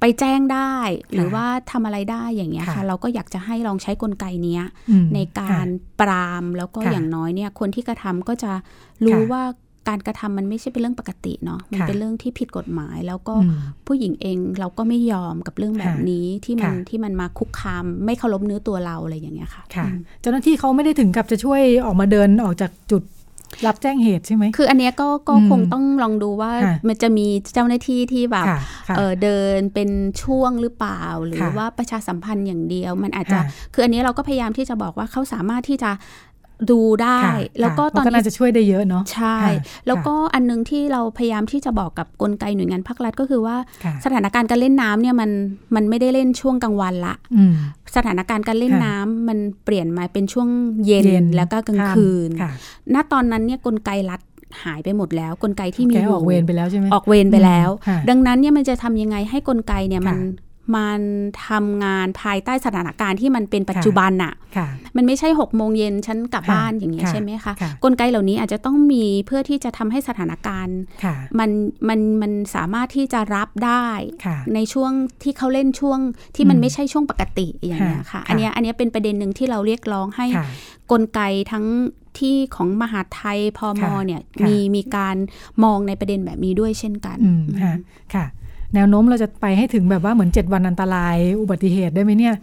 [0.00, 0.74] ไปแจ้งได้
[1.14, 8.52] หรือว่าทำอะไรได้อย่างเงี้ยค่ะค่ะ เราก็อยากจะให้ลองใช้กลไกเนี้ยอืมในการค่ะปรามแล้วก็ค่ะอย่างน้อยเนี่ยคนที่กระทำก็จะ
[9.04, 9.42] รู้ค่ะว่า
[9.88, 23.02] การกระทำมันไม่ใช่เป็นเรื่องปกติเนาะมันค่ะเป็นเรื่องที่ผิดกฎหมาย แล้วก็อืมผู้หญิงเองเราก็ไม่ยอมกับเรื่องแบบค่ะนี้ที่มันค่ะที่มันมาคุกคามไม่เคารพเนื้อตัวเราอะไรอย่างเงี้ยค่ะค่ะอืมเจ้าหน้าที่เขาไม่ได้ถึงกับจะช่วยออกมาเดินออกจากจุด
[23.66, 29.90] รับแจ้งเหตุใช่ไหม คืออันเนี้ยก็ก็อืมคงต้องลองดูว่าค่ะมันจะมีเจ้าหน้าที่ที่แบบค่ะค่ะเออเดินเป็น
[30.22, 33.44] ช่วงหรือเปล่า หรือค่ะว่าประชาสัมพันธ์อย่างเดียว มันอาจจะค่ะ
[33.74, 35.90] คืออันนี้เราก็พยายามที่จะบอกว่าเขาสามารถที่จะ
[36.70, 39.52] ดูได้ค่ะแล้วก็ค่ะตอนมัน่านี้จะช่วยได้เยอะเนาะใช่ค่ะ
[39.86, 45.30] แล้วก็อันนึงที่เราพยายามที่จะบอกกับกลไกหน่วยงานภาครัฐก็คือว่าค่ะสถานการณ์การเล่นน้ำเนี่ยมัน
[45.74, 47.54] มันไม่ได้เล่นช่วงกลางวันละอืม
[47.96, 50.48] สถานการณ์การเล่นค่ะน้ำมันเปลี่ยนมาเป็นช่วง
[50.86, 52.50] เย็นเย็นแล้วก็กลางค่ำคืนค่ะ
[52.94, 54.20] ณตอนนั้นเนี่ยกลไกรัฐ
[54.64, 60.43] หายไปหมดแล้วกลไกที่มีแกออยู่อกเวรไปแล้วใช่ไหมออกเวรไปแล้วค่ะดังนั้นเนี่ยมันจะทำยังไงให้กลไกเนี่ยมันค่ะ
[60.76, 61.00] มัน
[61.48, 71.50] ทำงานภายใต้สถานการณ์ที่มันเป็นปัจจุบันอะค่ะมันไม่ใช่หกโมงเย็นฉันกลับค่ะบ้านอย่างเงี้ยค่ะใช่ไหมคะค่ะกลไกเหล่านี้อาจจะต้องมีเพื่อที่จะทำให้สถานการณ์ค่ะมัน
[71.88, 73.88] มันมันสามารถที่จะรับได้
[74.24, 75.98] ค่ะในช่วงที่เขาเล่นช่วง
[76.36, 80.46] ที่มันอืมไม่ใช่ช่วงปกติอย่างเงี้ยค่ะค่ะค่ะ อันเนี้ยอันเนี้ยเป็นประเด็นหนึ่งที่เราเรียกร้องให้ค่ะ
[80.92, 81.20] กลไก
[81.52, 81.66] ทั้ง
[82.18, 85.16] ที่ของมหาดไทยพมค่ะเนี่ยค่ะมีมีการ
[85.64, 87.74] มองในประเด็นแบบนี้ด้วยเช่นกันอืมค่ะ
[88.14, 88.26] ค่ะ
[88.74, 92.34] แนวโน้มเราจะไปให้ถึงแบบว่าเหมือนเจ็ดวันอันตราย อุบัติเหตุได้ไหมเนี่ย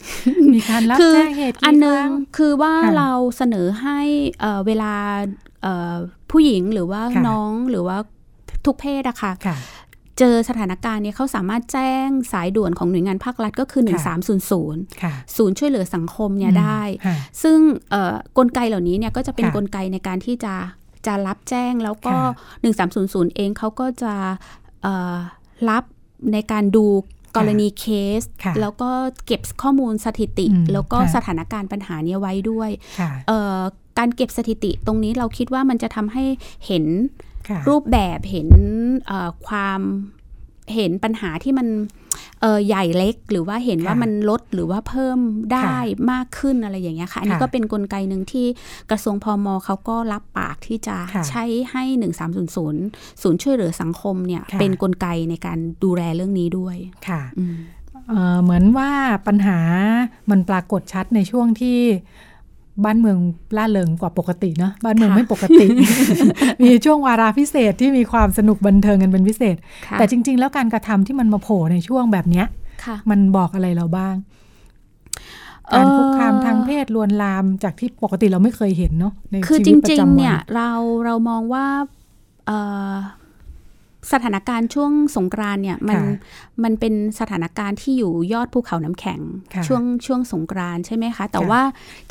[0.54, 4.00] มีการรับคือแจ้งเหตุกี่อันหนึคงรั้งคือว่าค่ะเราเสนอให้
[4.41, 4.94] เอ่อเวลา
[5.63, 5.94] เอ่อ
[6.32, 7.98] ผู้หญิงหรือว่าค่ะน้องหรือว่า
[8.65, 9.58] ทุกเพศอะค่ะค่ะ
[10.20, 14.15] เจอสถานการณ์เนี่ยเขาสามารถแจ้งสายด่วนของหน่วยงานภาครัฐก็คือค่ะ
[14.52, 17.60] 1300ค่ะศูนย์ช่วยเหลือสังคมเนี่ยได้ค่ะซึ่ง
[17.91, 20.54] เอ่อกลไกเหล่านี้เนี่ยก็จะเป็นค่ะกลไกในการที่จะ
[21.08, 22.91] จะรับแจ้งแล้วก็ค่ะ
[23.30, 24.13] 1300 เองเขาก็จะ
[24.84, 25.15] เอ่อ
[25.70, 25.84] รับ
[26.34, 26.86] ในการดู
[27.38, 27.86] กรณีเค
[28.20, 28.90] สค่ะแล้วก็
[29.26, 33.60] เก็บข้อมูลสถิติอืมแล้วก็ค่ะสถานการณ์ปัญหาเนี้ไว้ด้วยค่ะเอ่อ
[34.00, 36.24] การเก็บสถิติตรงนี้เราคิดว่ามันจะทำให้
[36.68, 36.86] เห็น
[37.50, 38.50] ค่ะรูปแบบเห็น
[39.08, 39.80] เอ่อความ
[40.76, 42.01] เห็นปัญหาที่มันเอ่อ
[42.67, 45.19] ใหญ่เล็กหรือว่าเห็นว่าค่ะมันลดหรือว่าเพิ่ม
[45.54, 48.47] ได้ค่ะมากขึ้นอะไรอย่างเงี้ยค่ะ อันนี้ค่ะก็เป็นนกลไกหนึ่งที่
[48.91, 51.84] กระทรวงพมเขาก็รับปากที่จะค่ะใช้ให้
[52.21, 56.76] 1300ศูนย์ช่วยเหลือสังคมเนี่ยค่ะเป็นกลไกในการดูแลเรื่องนี้ด้วย
[57.08, 57.58] ค่ะอืม
[58.10, 58.91] เอ่อเหมือนว่า
[59.28, 59.60] ปัญหา
[60.30, 61.80] มันปรากฏชัดในช่วงที่
[62.86, 63.18] บ้านเมือง
[63.58, 65.68] ล่าเริงกว่าปกติเนาะบ้านเมืองค่ะไม่ปกติ
[66.64, 69.56] มีช่วงวาระพิเศษที่มีความสนุกบันเทิงกันเป็นพิเศษ
[69.88, 72.46] ค่ะแต่จริง ๆ แล้วการกระทำที่มันมาโผล่ในช่วงแบบเนี้ย
[72.86, 74.16] ค่ะมันบอกอะไรเราบ้าง
[75.70, 80.72] เอ่อการคุกคามทางเพศลวนลามจากที่ปกติเราไม่เคยเห็นเนาะในคือชีจวิตประริงจำๆวัเนี่ยเรา
[81.06, 81.66] เรามองว่า
[82.48, 82.58] เอ่
[82.92, 82.94] อ
[84.12, 89.20] สถานการณ์ช่วงสงกรานต์เนี่ยมันค่ะมันเป็นสถานการณ์ที่อยู่ยอดภูเขาน้ำแข็ง
[89.54, 91.62] ค่ะช่วงช่วงสงกรานต์ใช่ไหมคะ แต่ค่ะว่า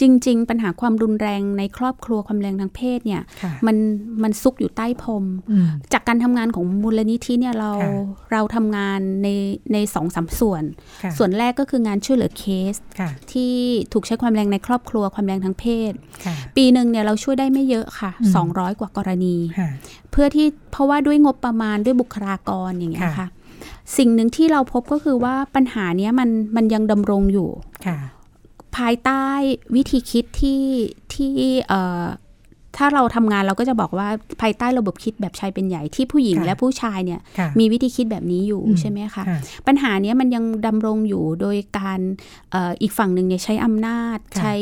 [0.01, 3.77] จริง ๆ ปัญหาความรุนแรงในครอบครัวความแรงทางเพศเนี่ยค่ะมัน
[4.23, 7.91] มันซุกอยู่ใต้พรมอืมจากการทำงานของมูลนิธิเนี่ยเราค่ะ
[8.33, 9.29] เราทำงานใน
[9.73, 10.63] ในสองสามส่วน
[11.03, 13.53] ค่ะส่วนแรกก็คืองานช่วยเหลือเคสค่ะที่
[13.93, 15.93] ถูกใช้ความแรงในครอบครัวความแรงทางเพศ
[16.25, 19.71] ค่ะปีหนึ่งเนี่ยเราช่วยได้ไม่เยอะค่ะอืม200 กว่ากรณีค่ะ
[20.11, 23.29] เพื่อที่เพราะว่าด้วยงบประมาณด้วยบุคลากรอย่างเงี้ยค่ะค่ะ
[23.97, 27.49] สิ่งหนึ่งที่เราพบก็คือว่าปัญหาเนี้ยมันมันยังดำรงอยู่
[27.87, 27.99] ค่ะ
[28.77, 29.27] ภายใต้
[29.77, 30.65] วิธีคิดที่
[31.15, 31.33] ที่
[31.69, 32.05] เอ่อ
[32.77, 34.09] ถ้าเราทำงานเราก็จะบอกว่า
[34.41, 42.01] ภายใต้ระบบคิดแบบชายเป็นใหญ่ที่ผู้หญิงค่ะและผู้ชายเนี่ยค่ะมีวิธีคิดแบบนี้อยู่อืมใช่ไหมคะค่ะปัญหาเนี้ยมันยังดำรงอยู่โดยการ
[42.51, 44.55] เอออีกฝั่งหนึ่งเนี่ยใช้อำนาจค่ะใช้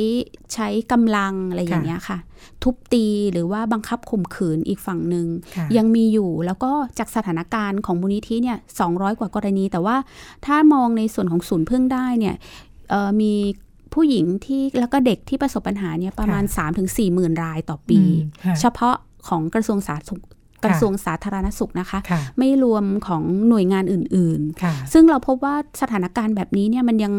[0.54, 2.18] ใช้กำลังอะไรอย่างเงี้ยค่ะ
[2.62, 9.96] ทุบตีหรือว่าบังคับข่มขืนอีกฝั่งหนึ่งค่ะยังมีอยู่แล้วก็จากสถานการณ์ของมูลนิธิเนี่ย200กว่ากรณี แต่ว่า
[10.46, 12.34] ถ้ามองในส่วนของศูนย์พึ่งได้เนี่ย
[12.90, 13.32] เอ่อมี
[13.94, 16.44] ผู้หญิงที่แล้วก็เด็กที่ประสบปัญหาเนี่ยประมาณ
[16.78, 18.96] 3-4หมื่นรายต่อปีอืมค่ะเฉพาะ
[19.28, 20.22] ของกระทรวงสาธารณสุข
[20.64, 27.12] กระทรวงสาธารณสุขนะคะค่ะไม่รวมของหน่วยงานอื่นๆค่ะซึ่งเราพบว่าสถานการณ์แบบนี้เนี่ยมันยัง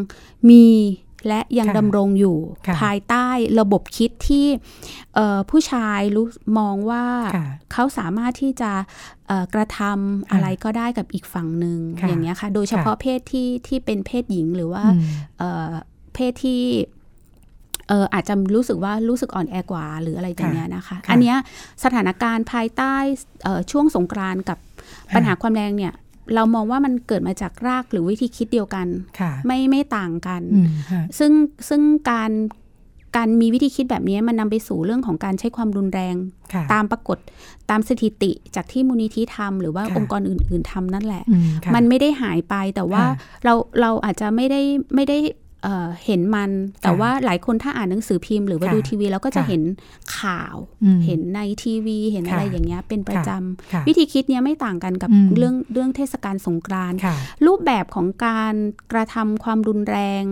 [0.50, 0.66] มี
[1.28, 3.28] และยังค่ะดำรงอยู่ค่ะภายใต้
[3.60, 4.48] ระบบคิดที่
[5.16, 6.26] เอ่อผู้ชายรู้
[6.58, 7.06] มองว่า
[7.36, 8.72] ค่ะเขาสามารถที่จะ
[9.28, 15.04] เอ่อกระทำอะไรก็ได้กับอีกฝั่งหนึ่งค่ะอย่างเงี้ยค่ะ โดยเฉพาะเพศที่ที่เป็นเพศหญิงหรือว่าอืม
[16.12, 16.62] เอ่อเพศที่
[17.88, 21.38] เอออาจจะรู้สึกว่ารู้สึกอ่อนแอกว่าหรืออะไรอย่างเงี้ยนะคะค่ะอันเนี้ย
[21.84, 22.96] สถานการณ์ภายใต้
[23.44, 24.58] เอ่อช่วงสงกรานต์กับ
[25.16, 25.94] ปัญหาความแรงเนี่ย
[26.36, 28.88] เรามองว่ามันเกิดมาจากรากหรือวิธีคิดเดียวกัน
[29.20, 31.32] ค่ะไม่ไม่ต่างกันอืมค่ะซึ่ง
[31.70, 32.32] ซึ่งการ
[33.18, 36.16] การมีวิธีคิดแบบนี้มันนำไปสู่เรื่องของการใช้ความรุนแรง
[36.54, 37.18] ค่ะตามปรากฏ
[37.70, 43.14] ตามสถิติจากที่มูลนิธิทำหรือว่าค่ะองค์กรอื่น ๆทำนั่นแหละอืมค่ะมันไม่ได้หายไปแต่ว่าค่ะ
[43.46, 44.62] เราเราอาจจะไม่ได้
[44.96, 45.18] ไม่ได้
[45.64, 49.64] เอ่อเห็นมันแต่ค่ะว่าหลายคนถ้าอ่านหนังสือพิมพ์หรือว่าค่ะดูทีวีแล้วก็จะค่ะเห็น
[50.18, 58.56] ข่าวอืมเห็นในทีวี เห็นอะไรค่ะอย่างเงี้ยเป็นประจำค่ะวิธีคิดเนี้ยไม่ต่างกันกับอืมเรื่องเรื่องเทศกาลสงกรานต์ค่ะรูปแบบของการ
[58.92, 60.24] กระทำความรุนแรง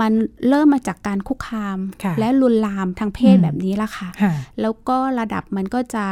[0.00, 0.12] มัน
[0.48, 6.06] เริ่มมาจากการคุกคามค่ะและลวนลามทางเพศอืมแบบนี้ละค่ะค่ะ แล้วก็ระดับมันก็จะ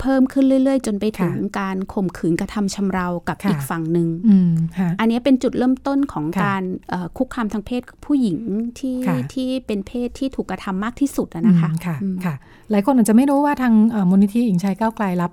[0.00, 8.38] เพิ่มขึ้นเรื่อย ๆ จนไปถึงค่ะการข่มขืนกระทำชำเรากับค่ะอีกฝั่งหนึ่งอืมค่ะอันนี้เป็นจุดเริ่มต้นของค่ะการเอ่อคุกคามทางเพศผู้หญิง
[8.78, 12.34] ที่ค่ะที่เป็นเพศที่ถูกกระทำมากที่สุดอะนะคะอืมค่ะอืมค่ะ
[12.70, 15.32] หลายคนอาจจะไม่รู้ว่าทางเอ่อมูลนิธิหญิงชายก้าวไกลรับ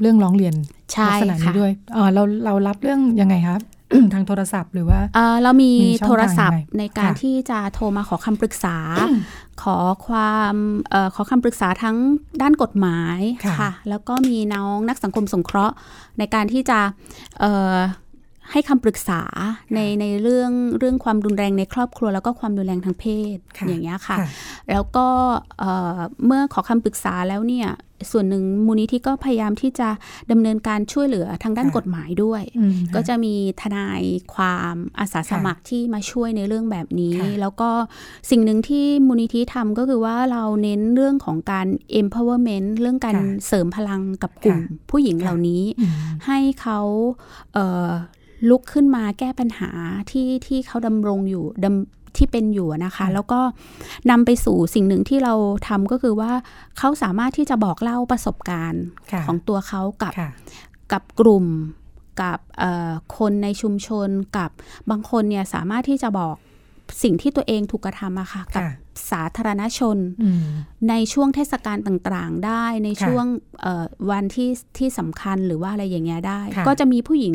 [0.00, 0.54] เรื่องร้องเรียน
[0.92, 3.62] ใช่ลัษณะนี้ค่ะด้วยเอ่อเราเรารับเรื่องยังไงครับ
[4.14, 8.76] ทางโทรศัพท์หรือว่าเอ่อเรามีมีช่องทางโทรศัพท์ยังไงในการค่ะที่จะโทรมาขอคำปรึกษา
[9.62, 10.54] ขอความ
[10.90, 11.96] เออขอคำปรึกษาทั้ง
[12.42, 15.74] ด้านกฎหมายค่ะค่ะแล้วก็มีน้องนักสังคมสงเคราะห์
[16.18, 16.78] ในการที่จะ
[17.40, 17.76] เอ่อ
[18.50, 19.22] ให้คำปรึกษา
[19.74, 24.28] ในในเรื่องเรื่องความรุนแรงในครอบครัว แล้วก็ความรุนแรงทางเพศค่ะอย่างเงี้ยค่ะค่ะ
[24.70, 25.06] แล้วก็
[25.58, 27.68] เอ่อเมื่อขอคำปรึกษาแล้วเนี่ย
[28.10, 29.88] ส่วนหนึ่งมูลนิธิก็พยายามที่จะ
[30.30, 34.02] ดำเนินการช่วยเหลือทางด้านค่ะกฎหมายด้วยอืมก็จะมีทนาย
[34.34, 37.70] ความอาสาสมัครที่มาช่วยในเรื่องแบบนี้ค่ะแล้วก็
[38.30, 41.66] สิ่งหนึ่งที่มูลนิธิทำก็คือว่าเราเน้นเรื่องของการ
[42.00, 45.90] empowerment เรื่องการค่ะเสริมพลังกับกลุ่มค่ะผู้หญิงค่ะเหล่านี้อืม
[46.26, 46.78] ให้เขา
[47.54, 47.90] เอ่อ
[48.50, 49.70] ลุกขึ้นมาแก้ปัญหา
[50.10, 53.40] ที่ที่เขาดำรงอยู่ดำ ที่เป็นอยู่นะคะค่ะแล้วก็
[54.10, 55.34] นำไปสู่สิ่งหนึ่งที่เรา
[55.68, 56.32] ทำก็คือว่า
[56.78, 60.30] เขาสามารถที่จะบอกเล่าประสบการณ์ค่ะของตัวเขากับค่ะ
[60.92, 61.46] กับกลุ่ม
[62.22, 62.38] กับ
[63.18, 64.50] คนในชุมชนกับ
[64.90, 66.36] บางคนเนี่ยสามารถที่จะบอก
[67.02, 68.64] สิ่งที่ตัวเองถูกกระทำอะค่ะกับ
[69.10, 69.96] สาธารณชน
[70.88, 73.26] ในช่วงเทศกาลต่างๆ ได้ในช่วง
[74.10, 77.34] วันที่ที่สำคัญหรือว่าอะไรอย่างเงี้ยได้ ก็จะมีผู้หญิง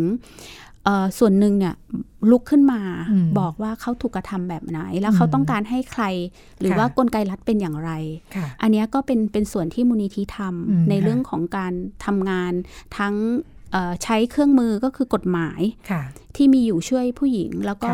[1.19, 1.75] ส่วนหนึ่งเนี่ย
[2.31, 2.81] ลุกขึ้นมา
[3.39, 6.03] บอกว่าเขาถูกกระทำแบบไหน แล้วเขาต้องการให้ใคร
[6.59, 7.91] หรือว่ากลไกรัฐเป็นอย่างไร
[8.61, 11.73] อันนี้ก็เป็นเป็นส่วนที่มูลนิธิทำในเรื่องของการ
[12.05, 12.53] ทำงาน
[12.97, 13.15] ทั้ง
[14.03, 15.61] ใช้เครื่องมือก็คือกฎหมาย
[16.35, 17.91] ที่มีอยู่ช่วยผู้หญิง แล้วก็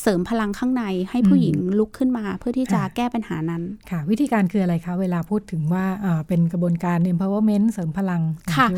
[0.00, 5.84] เสริมพลังข้างในให้ผู้หญิงลุกขึ้นมาเพื่อที่จะแก้ปัญหานั้นค่ะ วิธีการคืออะไรคะ เวลาพูดถึงว่า
[6.28, 8.22] เป็นกระบวนการ empowerment เสริมพลัง
[8.56, 8.68] ค่ะ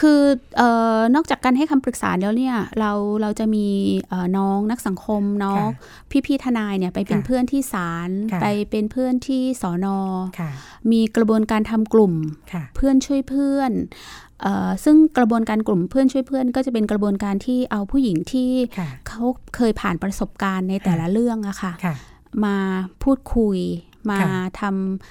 [0.00, 0.20] คือ
[0.60, 0.62] อ
[1.14, 2.92] นอกจากการให้คำปรึกษาแล้วเนี่ยเรา
[3.22, 3.66] เราจะมี
[4.36, 5.64] น้องนักสังคมน้อง
[6.26, 8.10] พี่ๆทนายเนี่ยไปเป็นเพื่อนที่ศาล
[8.42, 9.98] ไปเป็นเพื่อนที่สอนอ
[10.92, 12.14] มีกระบวนการทำกลุ่ม
[12.76, 13.72] เพื่อนช่วยเพื่อน
[14.84, 18.50] ซึ่งกระบวนการกลุ่มเพื่อนช่วยเพื่อน ก็จะเป็นกระบวนการที่เอาผู้หญิงที่
[19.08, 19.22] เขา
[19.56, 21.72] เคยผ่านประสบการณ์ในแต่ละเรื่องอะค่ะ
[22.44, 22.56] มา
[23.02, 23.58] พูดคุย
[24.10, 24.18] มา
[24.60, 24.62] ท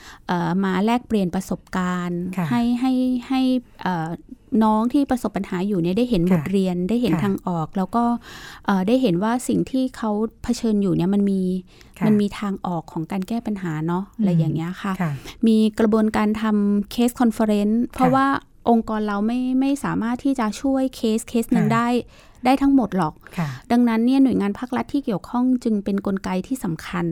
[0.06, 2.92] ำมาแลกเปลี่ยนประสบการณ์ ให้ให้
[3.28, 3.42] ให้
[4.64, 8.04] น้องที่ประสบปัญหาอยู่เนี่ยได้เห็นบทเรียนได้เห็นทางออก แล้วก็
[8.88, 10.12] ได้เห็นว่าสิ่งที่เขา
[10.44, 11.42] เผชิญอยู่เนี่ยมันมี
[12.06, 14.94] มันมีทางออกของการแก้ปัญหาเนาะอะไรอย่างเงี้ยค่ะ
[15.48, 18.28] มีกระบวนการทำ case conference เพราะว่า
[18.70, 21.88] องค์กรเราไม่ไม่สามารถที่จะช่วยเคสเคสหนึ่งได้
[22.46, 23.14] ได้ทั้งหมดหรอก
[23.72, 27.06] ดังนั้นเนี่ยหน่วยงานภาครัฐที่เกี่ยวข้องจึงเป็นนกลไกที่สำคัญ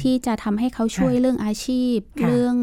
[0.00, 2.56] ที่จะทำให้เขาช่วยเรื่องอาชีพ เรื่อง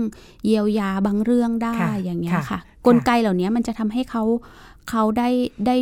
[0.45, 4.23] เยียวยาบางเรื่องได้อย่างเงี้ยค่ะ กลไกเหล่านี้มันจะทำให้เขา
[4.89, 5.29] เขาได้
[5.65, 5.75] ได้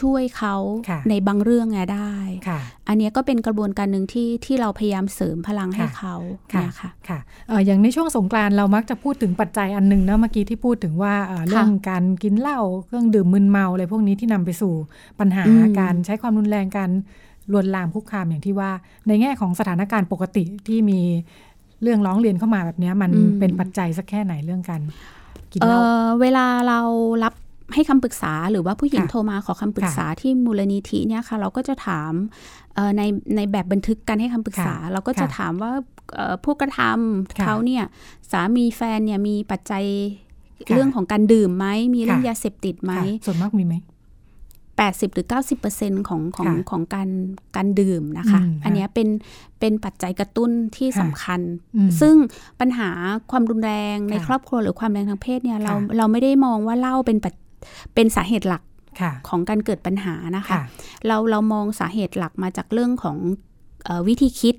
[0.00, 0.54] ช่วยเขา
[1.08, 2.12] ในบางเรื่องไงได้
[2.88, 6.14] อันนี้ก็เป็นกระบวนการหนึ่งที่ที่เราพยายามเสริมพลังให้เขา
[6.48, 7.18] เนี่ยค่ะค่ะ
[7.66, 11.14] อย่างในช่วงสงกรานเรามักจะพูดถึงปัจจัยอันนึงนะเมื่อกี้ที่พูดถึงว่า
[11.48, 14.74] เรื่องการกินเหล้าเครื่องดื่มมึนเมาอะไรพวกนี้ที่นำไปสู่
[15.20, 15.44] ปัญหา
[15.80, 16.90] การใช้ความรุนแรงการ
[17.52, 18.70] ลวนลามคุกคามอย่างที่ว่า
[19.08, 21.00] ในแง่ของสถานการณ์ปกติที่มี
[21.82, 24.80] เรื่องร้องเรียนเข้ามาแบบนี้มันเป็นปัจจัยสักแค่ไหนเรื่องการ
[25.52, 25.78] กินเหล้า
[26.20, 26.80] เวลาเรา
[27.24, 27.34] รับ
[27.74, 32.12] ให้คำปรึกษาหรือว่าผู้หญิงโทรมาขอคำปรึกษาที่มูลนิธิเนี่ยค่ะ เราก็จะถาม
[32.96, 33.02] ใน
[33.36, 35.72] ในแบบบันทึกการให้คำปรึกษา เราก็จะถามว่า
[36.44, 37.84] ผู้กระทำเขาเนี่ย
[38.30, 39.84] สามีแฟนเนี่ยมีปัจจัย
[40.72, 42.92] เรื่องของการดื่มไหมมีเรื่องยาเสพติดไหม
[43.26, 43.76] ส่วนมากมีไหม
[44.82, 45.26] 80หรือ
[45.68, 47.08] 90%ของของของการ
[47.56, 49.08] การดื่มนะคะ อันนี้เป็น
[49.60, 51.40] เป็นปัจจัยกระตุ้นที่สำคัญ
[52.00, 52.14] ซึ่ง
[52.60, 52.90] ปัญหา
[53.30, 57.18] ความรุนแรงในครอบครัวหรือความแรงทางเพศเนี่ยเราเราไม่ได้มองว่าเล่าเป็น
[57.94, 58.62] เป็นสาเหตุหลัก
[59.28, 60.60] ของการเกิดปัญหานะคะ
[61.06, 63.18] เราเรามองสาเหตุหลักมาจากเรื่องของ
[64.08, 64.56] วิธีคิด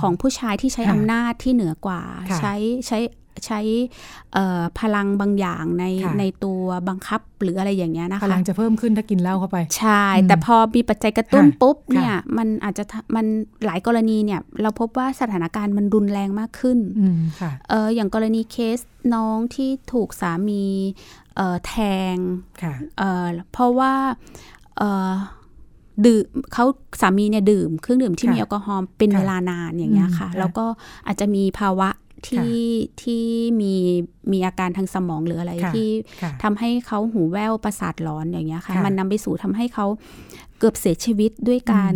[0.00, 2.00] ของผู้ชายที่ใช้อำนาจที่เหนือกว่า
[2.38, 2.54] ใช้
[2.86, 2.98] ใช้
[3.46, 3.60] ใช้
[4.80, 5.84] พลังบางอย่างใน
[6.18, 12.84] ในตัวบังคับหรืออะไรอย่างเงี้ยนะคะพลังจะเพิ่มขึ้นถ้ากินเหล้าเข้าไป ใช่ แต่พอมีปัจจัยกระตุ้นปุ๊บเนี่ยมันอาจจะ
[13.16, 13.26] มัน
[13.66, 16.78] หลายกรณีเนี่ยเราพบว่าสถานการณ์มันรุนแรงมากขึ้น
[17.70, 18.78] เอออย่างกรณีเคส
[19.14, 20.64] น้องที่ถูกสามี
[21.66, 21.74] แท
[22.14, 22.16] ง
[23.52, 23.92] เพราะว่า
[26.06, 26.64] ดื่มเขา
[27.00, 30.66] สามีเนี่ยดื่มเครื่องดื่มที่มีแอลกอฮอล์เป็นเวลานานอย่างเงี้ยค่ะ แล้วก็
[31.06, 31.88] อาจจะมีภาวะ
[32.28, 32.58] ที่
[33.02, 33.24] ที่
[33.60, 33.74] มี
[34.32, 35.88] มีอาการทางสมองหรืออะไรที่
[36.42, 39.86] ทำให้เขาหูแว่วประสาทร้อนอย่างเงี้ยค่ะ มันนำไปสู่ทำให้เขา
[40.58, 41.94] เกือบเสียชีวิตด้วยการ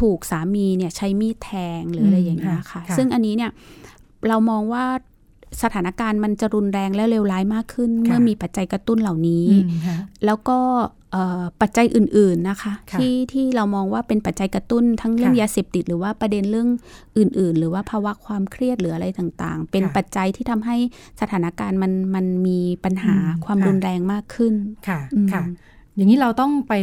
[0.00, 3.50] ถูกสามีเนี่ยใช้มีดแทงหรืออะไรอย่างเงี้ยค่ะ ซึ่งอันนี้เนี่ย
[4.28, 4.84] เรามองว่า
[5.62, 9.46] สถานการณ์มันจะรุนแรงและเลวร้ายมากขึ้น เมื่อมีปัจจัยกระตุ้นเหล่านี้
[10.24, 10.58] แล้วก็
[11.60, 16.68] ปัจจัยอื่น ๆนะคะที่ที่เรามองว่าเป็นปัจจัยกระตุ้นทั้งเรื่องยาเสพติด หรือว่าประเด็นเรื่อง
[17.18, 20.76] อื่น ๆ หรือว่าภาวะความเครียดหรืออะไรต่างๆ เป็นปัจจัยที่ทำให้
[21.20, 24.54] สถานการณ์มันมันมีปัญหาความรุนแรงมากขึ้น
[24.88, 25.00] ค่ะ
[25.32, 25.42] ค่ะ
[25.96, 26.74] อย่างนี้เราต้องไป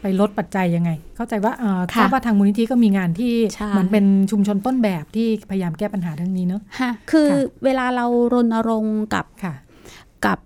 [0.00, 1.52] ไปลดปัจจัยยังไง เข้าใจว่า
[1.94, 3.34] ทราบว่าทางมูลนิธิก็มีงานที่
[3.68, 7.28] เหมือนเป็นชุมชนต้นแบบที่พยายามแก้ปัญหาทั้งนี้เนอะค่ะคือ
[7.64, 9.26] เวลาเรารณรงค์กับ
[10.26, 10.38] กับ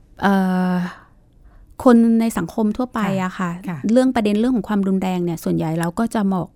[1.84, 3.50] คนในสังคมทั่วไปอะค่ะ
[3.92, 6.48] เรื่องประเด็นเรื่องของความรุนแรงเนี่ย ส่วนใหญ่เราก็จะบอก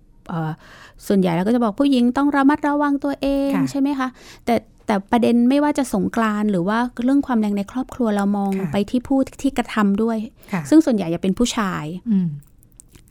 [1.07, 4.07] ส่วนใหญ่เราก็จะบอกผู้หญิงต้องระมัดระวังตัวเองใช่ไหมคะ
[4.45, 4.55] แต่
[4.85, 10.17] แต่ประเด็นไม่ว่าจะสงกรานหรือว่าเรื่องความแรงในครอบครัวเรามองไปที่ผู้ที่กระทำด้วย
[10.69, 11.85] ซึ่งส่วนใหญ่จะเป็นผู้ชาย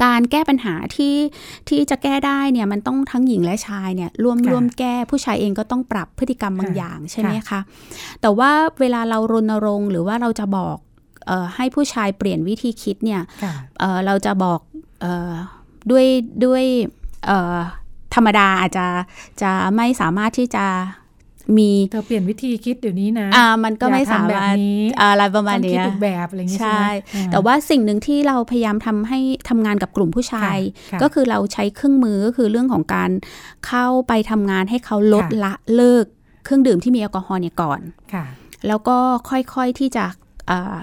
[0.04, 1.16] การแก้ปัญหาที่
[1.68, 7.60] ที่จะแก้ได้เนี่ยมันต้องทั้งหญิงและชายเนี่ยร่วมร่วมแก้ผู้ชายเองก็ต้องปรับพฤติกรรมบางอย่างใช่ไหมคะ
[8.20, 10.76] แต่ว่าเวลาเรารณรงค์หรือว่าเราจะบอก
[11.30, 13.22] ออให้ผู้ชายเปลี่ยนวิธีคิดเนี่ย
[13.78, 14.60] เเราจะบอก
[15.04, 15.32] ออ
[15.90, 16.06] ด้วย
[16.44, 16.64] ด้วย
[18.14, 18.86] ธรรมดาอาจจะ
[19.42, 20.66] จะไม่สามารถที่จะ
[21.58, 33.10] มีเธอเปลี่ยนวิธีคิดเดี๋ยวนี้นะอ่ามันก็ไม่อย่สาทำแบบมารถนี้อะไรประมาณต้องคิเนี้ดยอีกแบบอะไรอย่างงี้ใช่ใช่ไหมอ่แต่ว่าสิ่งหนึ่งที่เราพยายามทำให้ทำงานกับกลุ่มผู้ชายค่ะค่ะก็คือเราใช้เครื่องมือก็คือเรื่องของการ
[33.66, 36.04] เข้าไปทำงานให้เขาลดค่ะละเลิก
[36.44, 37.80] เครื่องดื่มที่มีแอลกอฮอล์เนี่ยก่อน
[38.14, 38.24] ค่ะ
[38.66, 38.98] แล้วก็
[39.30, 40.04] ค่อยๆที่จะ
[40.48, 40.76] เอ่อ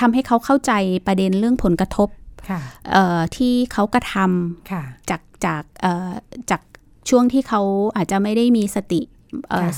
[0.00, 0.72] ทำให้เขาเข้าใจ
[1.06, 2.08] ประเด็นเรื่องผลกระทบ
[2.48, 2.60] ค่ะ
[2.92, 6.10] เอ่อที่เขากระทำค่ะจากจากเอ่อ
[6.50, 6.62] จาก
[7.10, 7.60] ช่วงที่เขา
[7.96, 9.13] อาจจะไม่ได้มีสติเอ่อค่ะ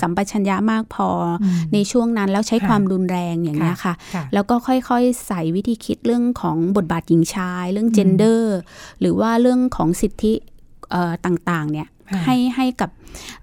[0.01, 8.43] สัมปชัญญะมากพอออืมในช่วงนั้นแล้วใช้ค่ะความรุนแรงอย่างนี้ยค่ะค่ะ แล้วก็ค่อยๆ ใส่วิธีคิดเรื่องของบทบาทหญิงชาย เรื่อง gender
[9.01, 10.33] หรือว่าเรื่องของสิทธิ
[10.91, 12.91] เอ่อต่างๆเนี่ยค่ะให้ให้กับ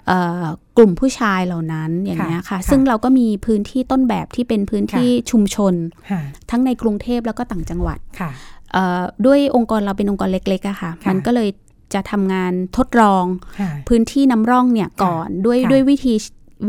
[0.08, 0.46] เอ่อ
[0.78, 5.74] กลุ่มผู้ชายเหล่านั้นอย่างนี้ยค่ะค่ะค่ะ ซึ่งเราก็มีพื้นที่ต้นแบบที่เป็นพื้นที่ชุมชน
[6.12, 8.32] ค่ะทั้งในกรุงเทพแล้วก็ต่างจังหวัดค่ะ
[8.74, 11.50] เอ่อด้วยองค์กรเราเป็นองค์กรเล็กๆอะค่ะค่ะมันก็เลย
[11.94, 13.26] จะทำงานทดลอง
[13.60, 16.14] ค่ะพื้นที่น้ำร่องเนี่ยก่อนด้วยค่ะด้วยวิธี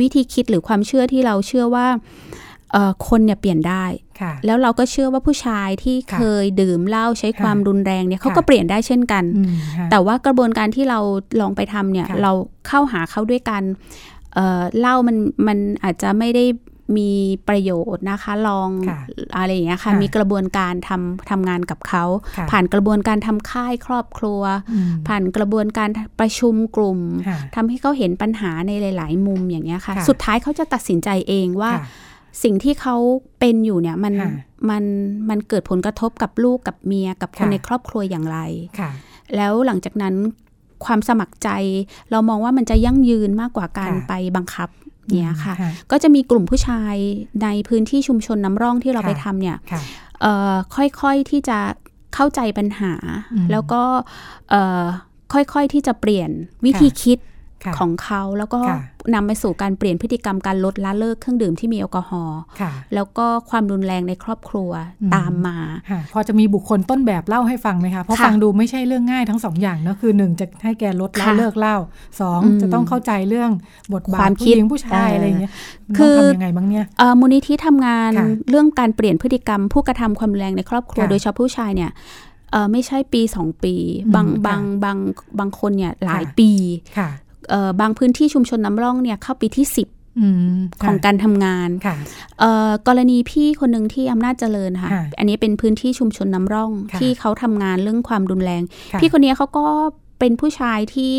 [0.01, 1.87] วิธีคิดหรือความเชื่อที่เราเชื่อว่า
[2.73, 3.85] เอ่อคนเนี่ยเปลี่ยนได้
[4.21, 11.01] ค่ะแล้วเราก็เชื่อว่าผู้ชายที่ค่ะเคยดื่มเหล้าใช้ความค่ะรุนแรงเนี่ยเขาค่ะก็เปลี่ยนได้เช่นกันอืมค่ะแต่ว่ากระบวนการที่เรา
[11.41, 12.33] ลองไปทำเนี่ยค่ะเรา
[12.69, 13.63] เข้าหาเขาด้วยกัน
[14.35, 16.45] เอ่อเหล้ามันมันอาจจะไม่ได้
[16.97, 17.11] มี
[17.49, 18.99] ประโยชน์นะคะ ลองค่ะ
[19.37, 22.05] อะไรอย่างเงี้ยค่ะค่ะ มีกระบวนการทำทำงานกับเขา
[22.37, 24.43] ค่ะผ่านกระบวนการทำค่ายครอบครัว
[24.73, 25.89] อืมผ่านกระบวนการ
[26.21, 31.85] ประชุมกลุ่มค่ะทำให้เขาเห็นปัญหาในหลาย ๆ มุมอย่างเงี้ยค่ะค่ะสุดท้ายเขาจะตัดสินใจเองว่าค่ะ
[32.43, 32.97] สิ่งที่เขา
[33.41, 34.31] เป็นอยู่เนี่ยมันค่ะ
[34.71, 34.85] มัน
[35.29, 38.39] มันเกิดผลกระทบกับลูกกับเมียกับคนค่ะในครอบครัวอย่างไร
[38.79, 38.91] ค่ะ
[39.37, 40.15] แล้วหลังจากนั้น
[40.85, 41.49] ความสมัครใจ
[42.11, 44.69] เรามองว่ามันจะยั่งยืนมากกว่าการค่ะไปบังคับ
[45.13, 46.95] เนี่ยค่ะค่ะ ก็จะมีกลุ่มผู้ชาย
[47.43, 49.81] ในพื้นที่ชุมชนน้ำร่องที่เราค่ะไปทำเนี่ยค่ะ
[50.21, 51.59] เอ่อค่อยๆที่จะ
[52.15, 52.93] เข้าใจปัญหา
[53.35, 53.83] อืมแล้วก็
[54.51, 54.85] เอ่อ
[55.33, 56.31] ค่อยๆที่จะเปลี่ยน
[56.65, 57.34] วิธีคิดค่ะ
[57.79, 58.81] ของเขาแล้วก็ค่ะ
[59.15, 64.71] นำไปสู่การเปลี่ยนพฤติกรรมการลดละเลิกเครื่องดื่มที่มีแอลกอฮอล์ค่ะแล้วก็ความรุนแรงในครอบครัว
[65.03, 65.57] อืมตามมา
[65.91, 71.77] ค่ะพอจะมีบุคคลต้นแบบเล่าให้ฟังไหมคะ เพราะค่ะฟังดูไม่ใช่เรื่องง่ายทั้งสองอย่างเนอะคือหนึ่งจะให้แกลดเหล้าค่ะเลิกเหล้า
[72.21, 73.51] สองอืมจะต้องเข้าใจเรื่อง
[73.95, 75.53] บทบาควาทมผู้คิดหญิงผู้ชายเออออะไรอย่างเงี้ย
[75.89, 81.91] มันคืต้องอทำยังไงบ้างเนี่ยเอ่อมูลนิธิทำงานค่ะเรื่องการเปลี่ยนพฤติกรรม ผู้กระทำความรุนแรงในครอบครัวค่ะโดยเฉพาะผู้ชายเนี่ย
[82.53, 83.75] เอ่อไม่ใช่ปีสองปี
[84.07, 84.99] อืมบางค่ะบางบาง
[85.39, 86.51] บางคนเนี่ยหลายค่ะปี
[86.99, 87.24] ค่ะเอ่อ
[87.81, 91.97] บางพื้นที่ชุมชนน้ำร่องเนี่ยเข้าปีที่ 10อืมของการทำงานค่ะ
[92.41, 99.67] เอ่อกรณีพี่คนหนึ่งที่อำนาจเจริญค่ะค่ะ อันนี้เป็นพื้นที่ชุมชนน้ำร่องค่ะที่เขาทำงานเรื่องความรุนแรงค่ะพี่คนนี้เขาก็
[100.19, 101.15] เป็นผู้ชายที่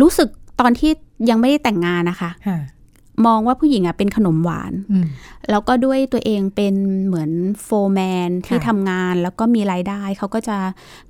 [0.00, 0.28] รู้สึก
[0.60, 0.90] ตอนที่
[1.30, 2.58] ยังไม่ได้แต่งงานนะคะค่ะ
[3.26, 5.06] มองว่าผู้หญิงอะเป็นขนมหวานอืม
[5.50, 6.74] แล้วก็ด้วยตัวเองเป็น
[7.06, 7.30] เหมือน
[7.62, 10.56] โฟร์แมนที่ค่ะทำงานแล้วก็มีรายได้ เขาก็จะ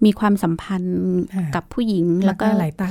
[0.05, 0.99] มีความสัมพันธ์
[1.35, 2.91] ค่ะกับผู้หญิงแล้วแล้วก็ก็หลายตา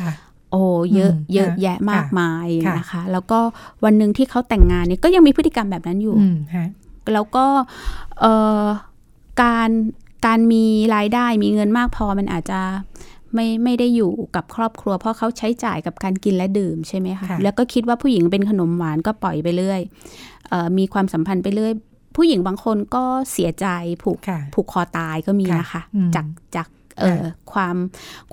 [0.52, 0.62] โอ้
[0.96, 3.40] เยอะอืมเยอะค่ะแยะมากค่ะมายค่ะนะคะ แล้วก็
[3.84, 6.68] วันหนึ่งที่เขาแต่งงานเนี่ยก็ยังมีพฤติกรรมแบบนั้นอยู่อืมฮะ
[7.14, 7.46] แล้วก็
[8.20, 8.34] เอ่
[8.64, 8.66] อ
[9.44, 9.70] การ
[10.26, 10.64] การมี
[10.96, 12.60] รายได้มีเงินมากพอมันอาจจะ
[13.34, 19.82] ไม่ไม่ได้อยู่กับครอบครัว เพราะเขาใช้จ่ายกับการกินและดื่มใช่ไหมคะค่ะแล้วก็คิดว่าผู้หญิงเป็นขนมหวานก็ปล่อยไปเรื่อย
[20.50, 21.74] เออมีความสัมพันธ์ไปเรื่อย
[22.16, 23.68] ผู้หญิงบางคนก็เสียใจ
[24.04, 26.68] ผูกค่ะผูกคอตายก็มีค่ะนะคะอืมจากจาก
[27.02, 27.76] เอ่อความ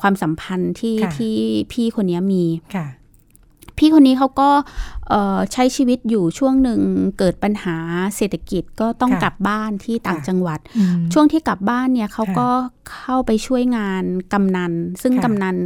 [0.00, 1.36] ความสัมพันธ์ที่ค่ะที่
[1.72, 2.44] พี่คนนี้มี
[2.76, 2.86] ค่ะ
[3.78, 4.50] พี่คนนี้เขาก็
[5.08, 6.80] เอ่อใช้ชีวิตอยู่ช่วงหนึ่ง
[7.18, 7.76] เกิดปัญหา
[8.16, 12.50] เศรษฐกิจก็ต้องค่ะกลับบ้านที่ต่างค่ะจังหวัดอืมช่วงที่กลับบ้านเนี่ยเขาค่ะก็
[12.92, 15.56] เข้าไปช่วยงานกำนัน ซึ่งค่ะกำนัน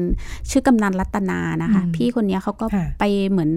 [0.51, 3.51] ชื่อกำนันรัตนานะคะอืมพี่คนนี้เขาก็ค่ะไปเหมือน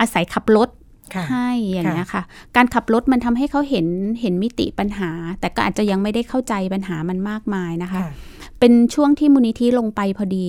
[0.00, 0.68] อาศัยขับรถ
[1.14, 2.22] ค่ะให้อย่างเงี้ยค่ะ
[2.56, 3.86] การขับรถมันทำให้เขาเห็น
[4.20, 8.10] เห็นมิติปัญหา แต่ก็อาจจะยังไม่ได้เข้าใจปัญหามันมากมายนะคะค่ะ
[8.60, 10.46] เป็นช่วงที่มูลนิธิลงไปพอดี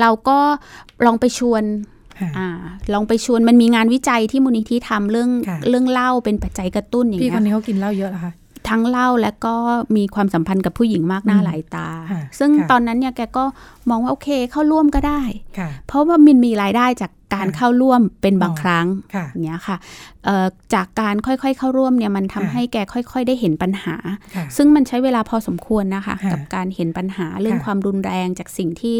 [0.00, 0.38] เราก็
[1.06, 1.62] ลองไปชวน
[2.20, 2.48] ค่ะอ่า
[2.92, 8.32] ลองไปชวนมันมีงานวิจัยที่มูลนิธิทำเรื่องค่ะเรื่องเหล้าเป็นปัจจัยกระตุ้นอย่างพี่เงี้คนยนี้เขากินเหล้าเยอะเหรอคะ
[8.68, 9.54] ทั้งเหล้าและก็
[9.96, 13.44] มีความสัมพันธ์กับผู้หญิงมากหน้าอืมหลายตาค่ะซึ่งค่ะตอนนั้นเนี่ยแกก็
[13.90, 15.22] มองว่าโอเคเข้าร่วมก็ได้
[15.58, 19.76] ค่ะเพราะว่ามันมีรายได้จากการค่ะเข้าร่วมเป็นบางอ๋อครั้งค่ะอย่างเงี้ยค่ะ
[20.24, 23.96] เอ่อจากการค่อยๆ เข้าร่วมเนี่ยมันทำค่ะให้แกค่อย ๆ ได้เห็นปัญหา
[24.36, 28.98] ค่ะซึ่งมันใช้เวลาพอสมควรนะคะค่ะกับการเห็นปัญหาเรื่องค่ะความรุนแรงจากสิ่งที่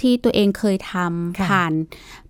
[0.00, 1.72] ที่ตัวเองเคยทำค่ะผ่าน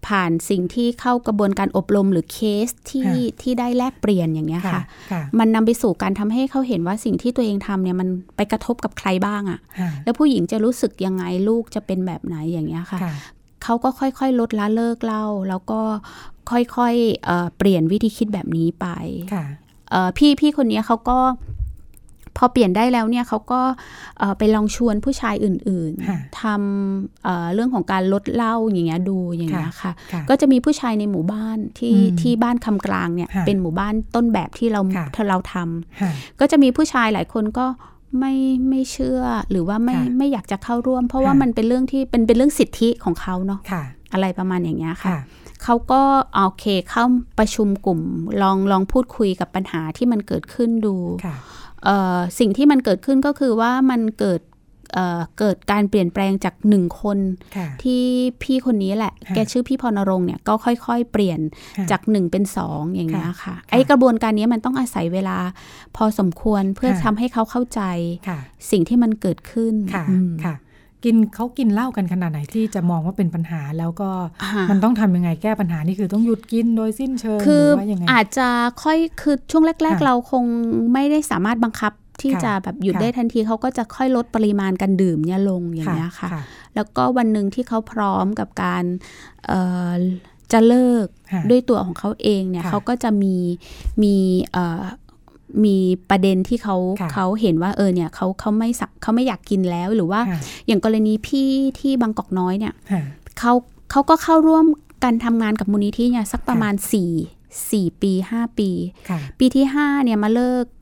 [0.06, 13.14] ผ่านสิ่งที่เข้ากระบวนการอบรมหรือเคสที่ค่ะที่ได้แลกเปลี่ยนอย่างเงี้ยค่ะค่ะค่ะมันนำไปสู่การทำให้เขาเห็นว่าสิ่งที่ตัวเองทำเนี่ยมันไปกระทบกับใครบ้างอะค่ะแล้วผู้หญิงจะรู้สึกยังไงลูกจะเป็นแบบไหนอย่างเงี้ยค่ะค่ะ
[13.64, 15.80] เขาก็ค่อยๆ ลดละเลิกเหล่า แล้วก็
[16.50, 18.86] ค่อยๆเอ่อเปลี่ยนวิธีคิดแบบนี้ไป
[19.34, 19.44] ค่ะ
[19.90, 21.18] เอ่อพี่พี่คนนี้เขาก็
[22.36, 23.60] พอเปลี่ยนได้แล้วเนี่ยเขาก็
[24.18, 36.10] เอ่อไปลองชวนผู้ชายอื่นค่ะๆทำเอ่อเรื่องของการลดเหล้าอย่างเงี้ยดูอย่างเงี้ยค่ะค่ะก็จะมีผู้ชายในหมู่บ้านที่อืมที่บ้านคำกลางเนี่ยค่ะเป็นหมู่บ้านต้นแบบที่เราค่ะที่เราทำค่ะ
[36.40, 37.66] ก็จะมีผู้ชายหลายคนก็
[38.18, 38.34] ไม่
[38.68, 43.82] ไม่เชื่อหรือว่าไม่ค่ะไม่อยากจะเข้าร่วม เพราะว่าค่ะมันเป็นเรื่องที่เป็นเป็นเรื่องสิทธิของเขาเนาะค่ะ
[44.12, 45.20] อะไรประมาณอย่างเงี้ยค่ะค่ะ
[45.64, 46.02] เขาก็
[46.34, 47.04] โอเคเข้า
[47.38, 48.00] ประชุมกลุ่ม
[48.42, 50.94] ลองลองพูดคุยกับปัญหาที่มันเกิดขึ้นดู
[51.24, 51.36] ค่ะ
[51.84, 54.40] เอ่อสิ่งที่มันเกิดขึ้นก็คือว่ามันเกิด
[54.94, 57.18] เอ่อเกิดการเปลี่ยนแปลงจากหนึ่งคน
[57.56, 58.02] ค่ะที่
[58.42, 61.40] พี่คนนี้แหละค่ะแกชื่อพี่พรณรงค์เนี่ยก็ค่อยๆ เปลี่ยน
[61.76, 65.38] ค่ะจากหนึ่งเป็นสองอย่างเงี้ยค่ะค่ะค่ะไอ้กระบวนการนี้มันต้องอาศัยเวลา
[65.96, 67.82] พอสมควรเพื่อค่ะทำให้เขาเข้าใจ
[68.28, 68.38] ค่ะ
[68.70, 70.56] สิ่งที่มันเกิดขึ้นค่ะอืมค่ะ
[71.04, 74.10] กินเขากินเหล้ากันขนาดไหนที่จะมองว่าเป็นปัญหาแล้วก็
[74.42, 78.48] อ่ามันต้องทำยังไงแก้ปัญหานี่คือต้องหยุดกินโดยสิ้นเชิงคือหรือว่ายังไงอาจจะ
[78.82, 80.44] ค่อยคือช่วงแรกค่ะๆเราคง
[80.92, 86.28] ไม่ได้สามารถบังคับ ที่ค่ะจะแบบหยุดค่ะได้ทันทีเขาก็จะค่อยลดปริมาณการดื่มเนี่ยลงอย่างเงี้ยค่ะ
[86.74, 88.84] แล้วก็วันหนึ่งที่เขาพร้อมกับการ
[89.46, 89.60] เอ่
[89.90, 89.92] อ
[90.52, 93.36] จะเลิกค่ะด้วยตัวของเขาเองเนี่ยค่ะเขาก็จะมี
[94.02, 94.14] มี
[94.52, 94.82] เอ่อ
[95.64, 95.76] มี
[96.10, 101.48] ประเด็นที่เขาค่ะเขาเห็นว่าเออเนี่ยเขาเขาไม่สักเขาไม่อยากกินแล้วหรือว่าค่ะอย่างกรณีพี่
[101.80, 103.02] ที่บางกอกน้อยเนี่ยค่ะ
[103.38, 103.52] เขา
[103.90, 104.64] เขาก็เข้าร่วม
[105.04, 107.12] การทำงานกับมูลนิธิเนี่ยสักประมาณสี่
[107.70, 108.70] สี่ปีห้าปี
[109.08, 110.77] ค่ะปีที่ห้าเนี่ยมาเลิกเอ่อ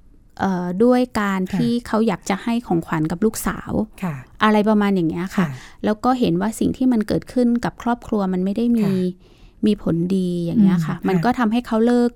[0.84, 3.72] ด้วยการค่ะที่เขาอยากจะให้ของขวัญกับลูกสาว
[4.02, 4.14] ค่ะ
[4.44, 5.46] อะไรประมาณอย่างเงี้ยค่ะ
[5.84, 9.34] แล้วก็เห็นว่าสิ่งที่มันเกิดขึ้นกับครอบครัวมันไม่ได้มีค่ะ
[9.66, 12.10] มีผลดีอย่างเงี้ยค่ะอืมมันค่ะก็ทำให้เขาเลิก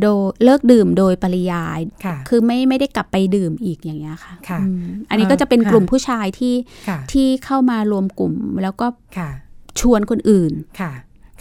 [0.00, 6.54] โดยเลิกดื่มโดยปริยายค่ะคือไม่ไม่ได้กลับไปดื่มอีกอย่างเงี้ยค่ะค่ะอืมอันนี้ก็จะเป็นค่ะกลุ่มผู้ชายที่
[6.88, 8.86] ค่ะที่เข้ามารวมกลุ่มแล้วก็
[9.18, 9.30] ค่ะ
[9.80, 10.52] ชวนคนอื่น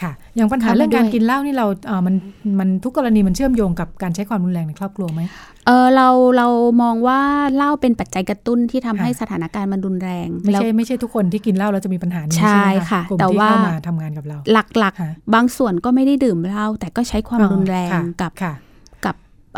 [0.01, 2.15] ค่ะค่ะ อย่างปัญหาเข้ามาเรื่องการด้วยกินเหล้านี่เราเออมัน
[2.59, 5.21] มันทุกกรณีมันเชื่อมโยงกับการใช้ความรุนแรงในครอบครัวไหม
[5.67, 6.47] เออเราเรา
[6.81, 7.19] มองว่า
[7.55, 18.31] เหล้าเป็นปัจจัยกระตุ้นที่ทำให้ค่ะสถานการณ์มันรุนแรงไม่แล้วใช่ไม่ใช่ทุกคนที่กินเหล้าแล้วจะมีปัญหานี้ใช่ใช่ไหมค่ะกลุ่มแต่ที่ว่าเข้ามาทำงานกับเรา หลักค่ะๆบางส่วนก็ไม่ได้ดื่มเหล้าแต่ก็ใช้ความรุนแรงค่ะกับ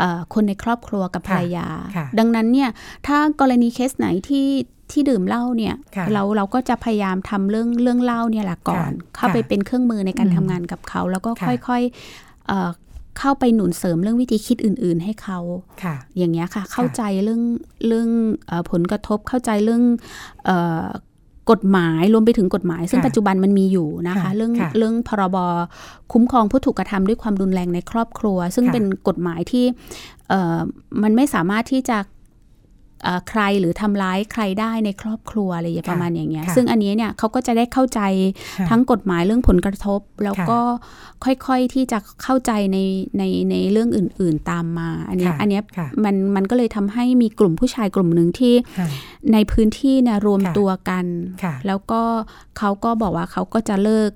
[0.02, 2.70] ค่ะกับเอ่อคนในครอบครัวกับภรรยาค่ะดังนั้นเนี่ย
[3.06, 4.48] ถ้ากรณีเคสไหนที่
[4.90, 12.70] ที่ดื่มเหล้าเนี่ยค่ะเราเราก็จะพยายามทำเรื่องเรื่องเหล้าเนี่ยแหละก่อนค่ะเข้าไปค่ะเป็นเครื่องมือในการอืมทำงานกับเขา แล้วก็ค่ะค่อยๆเอ่อ
[13.18, 15.38] เข้าไปหนุนเสริมเรื่องวิธีคิดอื่น ๆ ให้เขา
[15.82, 17.42] ค่ะ อย่างเงี้ยค่ะ เข้าใจเรื่อง
[17.86, 18.08] เรื่อง
[18.46, 19.82] เออผลกระทบเข้าใจเรื่อง
[20.44, 20.50] เอ
[20.82, 20.84] อ
[21.50, 25.36] กฎหมายรวมไปถึงกฎหมาย ซึ่งค่ะปัจจุบันมันมีอยู่นะคะค่ะเรื่องค่ะเรื่องพรบ
[26.12, 29.64] คุ้มครองผู้ถูกกระทำด้วยความรุนแรงในครอบครัว ซึ่งค่ะเป็นกฎหมายที่
[30.28, 30.58] เอ่อ
[31.02, 32.10] มันไม่สามารถที่จะเอ่อ
[33.28, 38.00] ใครหรือทำร้ายใครได้ในครอบครัวอะไรอย่างค่ะประมาณอย่างเงี้ยค่ะซึ่งอันนี้เนี่ยเขาก็จะได้เข้าใจ
[38.58, 40.60] ค่ะทั้งกฎหมายเรื่องผลกระทบ แล้วค่ะก็
[41.24, 42.78] ค่อยๆที่จะเข้าใจใน
[43.18, 48.88] ในในเรื่องอื่น ๆตามมา อันเนี้ยค่ะอันเนี้ยค่ะมันมันก็เลยทำให้มีกลุ่มผู้ชายกลุ่มหนึ่งที่ค่ะ
[49.32, 51.04] ในพื้นที่เนี่ยรวมค่ะตัวกัน
[51.42, 52.02] ค่ะแล้วก็
[52.58, 54.10] เขาก็บอกว่าเขาก็จะเลิก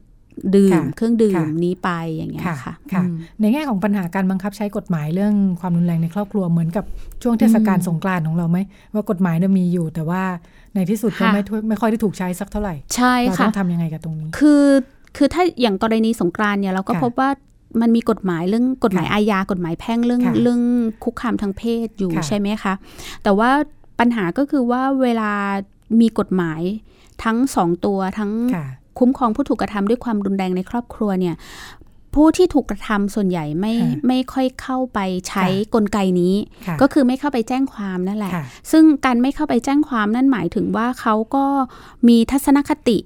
[0.57, 6.85] ดื่มค่ะเครื่องดื่มค่ะนี้ไปอย่างเงี้ยค่ะค่ะค่ะอืมในแง่ของปัญหาการบังคับใช้กฎหมายเรื่องความรุนแรงในครอบครัวเหมือนกับ
[7.23, 8.59] ช่วงเทศกาลอืมสงกรานต์ของเราไหม
[8.95, 10.23] ว่ากฎหมายเนี่ยมีอยู่แต่ว่า
[10.75, 14.65] ในที่สุดก็ค่ะไม่ทุไม่ค่อยได้ถูกใช้สักเท่าไหร่ใช่เราค่ะต้องทำยังไงกับตรงนี้ คือ
[15.17, 17.31] คือถ้าอย่างกรณีสงกรานต์เนี่ยเราก็ค่ะพบว่า
[17.81, 20.63] มันมีกฎหมายเรื่องกฎหมายค่ะอาญากฎหมายแพ่งเรื่องค่ะเรื่อง
[21.05, 22.75] คุกคามทางเพศอยู่ค่ะใช่ไหมคะ
[23.23, 23.51] แต่ว่า
[24.01, 25.31] ปัญหาก็คือว่าเวลา
[26.01, 26.61] มีกฎหมาย
[27.25, 28.33] ทั้งสองตัวทั้ง
[28.97, 31.35] ค่ะคุ้มครองผู้ถูกกระทำด้วยความรุนแรงในครอบครัวเนี่ย
[32.15, 36.35] ผู้ที่ถูกกระทำส่วนใหญ่ไม่ค่ะไม่ค่อยเข้าไปใช้ค่ะกลไกนี้
[36.67, 41.45] ค่ะก็คือไม่เข้าไปแจ้งความนั่นแหละค่ะซึ่งการไม่เข้าไปแจ้งความนั่นหมายถึงว่าเขาก็
[42.09, 42.99] มีทัศนคติ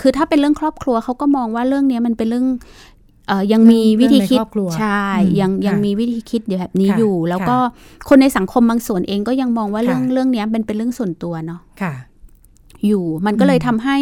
[0.00, 2.46] คือถ้าเป็นเรื่องครอบครัวเขาก็มองว่าเรื่องเนี้ยมันเป็นเรื่อง
[3.28, 7.56] เอ่อยังมีวิธีคิดเรื่องในครอบครัวใช่อืมยังยังค่ะมีวิธีคิดแบบนี้ค่ะอยู่ แล้วก็
[8.08, 11.92] คนในสังคมบางส่วนเองก็ยังมองว่าเรื่องค่ะเรื่องเนี้ยเป็นเป็นเรื่องส่วนตัวเนาะค่ะ
[12.86, 13.96] อยู่ มันก็เลยอืมทำให้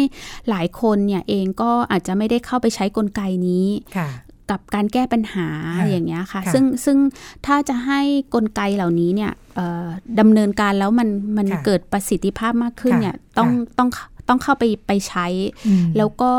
[0.49, 3.67] หลายคนเนี่ยเองก็อาจจะไม่ได้เข้าไปใช้กลไกนี้
[3.97, 4.09] ค่ะ
[4.51, 5.47] กับการแก้ปัญหา
[5.79, 6.97] ค่ะอย่างเงี้ยค่ะค่ะ ซึ่งซึ่ง
[7.45, 7.99] ถ้าจะให้
[8.33, 9.87] กลไกเหล่านี้เนี่ยเอ่อ
[10.19, 13.89] ดำเนินการแล้วมันมันค่ะเกิดประสิทธิภาพมากขึ้นค่ะเนี่ยต้องค่ะต้อง
[14.29, 15.27] ต้องเข้าไปไปใช้
[15.67, 16.31] อืมแล้วก็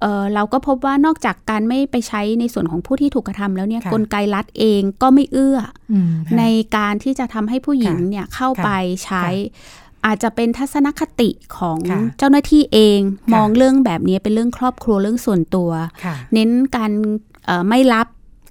[0.00, 5.58] เอ่อเราก็พบว่านอกจากการไม่ไปใช้ในส่วนของผู้ที่ถูกกระทำแล้วเนี่ยค่ะกลไกรัฐเองก็ไม่เอื้อ
[5.92, 6.44] อืมอค่ะใน
[6.76, 8.70] การที่จะทำให้ผู้หญิงค่ะเนี่ยเข้าค่ะไป
[9.04, 15.70] ใช้ค่ะ อาจจะเป็นทัศนคติของค่ะเจ้าหน้าที่เองค่ะมองเรื่องแบบนี้เป็นเรื่องครอบครัวเรื่องส่วนตัว
[16.04, 16.90] ค่ะเน้นการ
[17.46, 18.06] เอ่อไม่รับ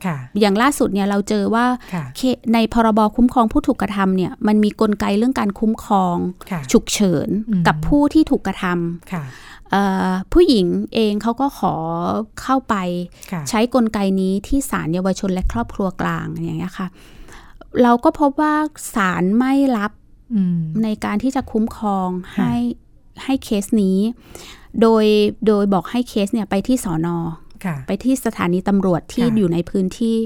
[0.06, 2.22] ค่ะอย่างล่าสุดเนี่ยเราเจอว่าค่ะเค
[2.54, 6.18] ในพรบคุ้มครองผู้ถูกกระทำเนี่ยมันมีกลไกเรื่องการคุ้มครอง
[6.52, 8.66] ค่ะฉุกเฉินอืมกับผู้ที่ถูกกระท
[9.14, 11.76] ค่ะำเอ่อผู้หญิงเองเขาก็ขอ
[12.41, 12.76] เข้าไป
[13.32, 16.88] ค่ะใช้กลไกนี้ที่ศาลเยาวชนและครอบครัวกลางอย่างเงี้ยค่ะ
[17.84, 18.54] เราก็พบว่า
[18.95, 19.97] ศาลไม่รับอืม
[20.84, 22.55] ในการที่จะคุ้มครองค่ะให้
[23.23, 23.97] ให้เคสนี้
[24.82, 25.05] โดย
[25.47, 27.17] โดยบอกให้เคสเนี่ยไปที่สอนอ
[27.65, 30.17] ค่ะไปที่สถานีตำรวจที่ค่ะอยู่ในพื้นที่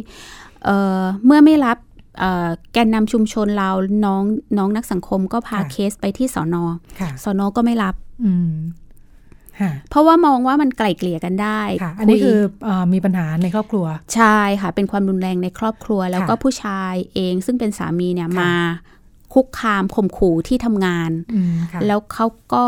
[0.66, 1.78] เอ่อเมื่อไม่รับ
[2.20, 3.72] เอ่อแกนนำชุมชนเรา
[4.06, 4.24] น้อง
[4.58, 6.64] น้องนักสังคมก็พาค่ะเคสไปที่สอนอ
[7.00, 8.54] ค่ะสอนอก็ไม่รับอืม
[9.60, 13.86] ค่ะเพราะว่ามองว่ามันไกล่เกลี่ยกันได้ค่ะอันนี้ยคือเอ่อมีปัญหาในครอบครัว
[14.16, 18.54] ใช่ค่ะ เป็นความรุนแรงในครอบครัว แล้วก็ค่ะผู้ชายเองซึ่งเป็นสามีเนี่ยค่ะมา
[19.34, 22.64] คุกคามข่มขู่ที่ทำงานอืมค่ะแล้วเขาก็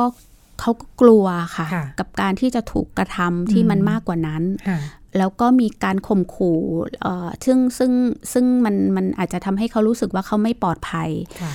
[0.60, 4.80] เขาก็กลัวค่ะค่ะ กับการที่จะถูกกระทำที่อืมมันมากกว่านั้นค่ะ
[5.18, 6.60] แล้วก็มีการข่มขู่
[7.02, 7.92] เอ่อซึ่งซึ่ง
[8.34, 11.10] ซึ่งมันมันอาจจะทำให้เขารู้สึกว่าเขาไม่ปลอดภัย
[11.42, 11.52] ค่ะ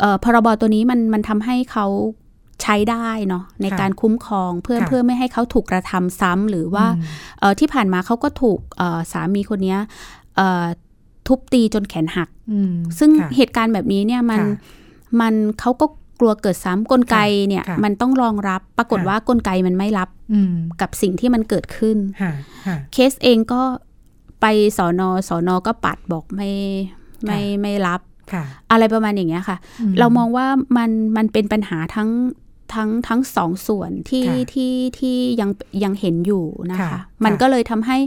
[0.00, 1.86] เอ่อพรบตัวนี้มันมันทำให้เขา
[2.62, 7.02] ใช้ได้เนาะในค่ะการคุ้มครองเพื่อค่ะเพื่อไม่ให้เขาถูกกระทำซ้ำหรือว่าอืม
[7.40, 9.78] เอ่อที่ผ่านมาเขาก็ถูกเอ่อสามีคนเนี้ย
[10.36, 10.64] เอ่อ
[11.28, 14.48] ทุบตีจนแขนหักอืมซึ่งค่ะเหตุการณ์แบบนี้เนี่ยมันค่ะ
[15.20, 15.86] มันเขาก็
[16.20, 17.16] กลัวเกิดซ้ำกลไก
[17.48, 22.32] เนี่ยค่ะมันต้องรองรับปรากฏค่ะว่ากลไกมันไม่รับอืมกับสิ่งที่มันเกิดขึ้นค่ะ
[22.66, 23.62] ค่ะเคสเองก็
[24.40, 24.46] ไป
[24.76, 26.50] สอนอสอนอก็ปัดบอกไม่
[27.24, 28.00] ไม่ค่ะไม่รับ
[28.32, 29.56] ค่ะอะไรประมาณอย่างเงี้ยค่ะ
[29.98, 30.46] เรามองว่า
[30.76, 32.10] มันมันเป็นปัญหาทั้ง
[32.74, 35.50] ทั้งทั้งสองส่วนที่ค่ะที่ที่ยัง
[35.84, 37.98] ยังเห็นอยู่นะคะค่ะมันค่ะก็เลยทำให้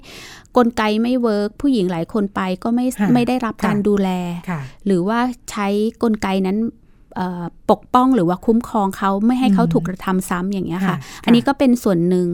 [0.57, 4.09] กลไกไม่เวิร์กผู้หญิงหลายคนไปก็ไม่ค่ะไม่ได้รับค่ะการดูแล
[4.49, 5.19] ค่ะหรือว่า
[5.51, 5.67] ใช้
[6.03, 6.57] กลไกนั้น
[7.15, 12.27] เอ่อปกป้องหรือว่าคุ้มครองเขาไม่ให้เขาอืมถูกกระทำซ้ำอย่างเงี้ยค่ะค่ะ อันนี้ก็เป็นส่วนหนึ่ง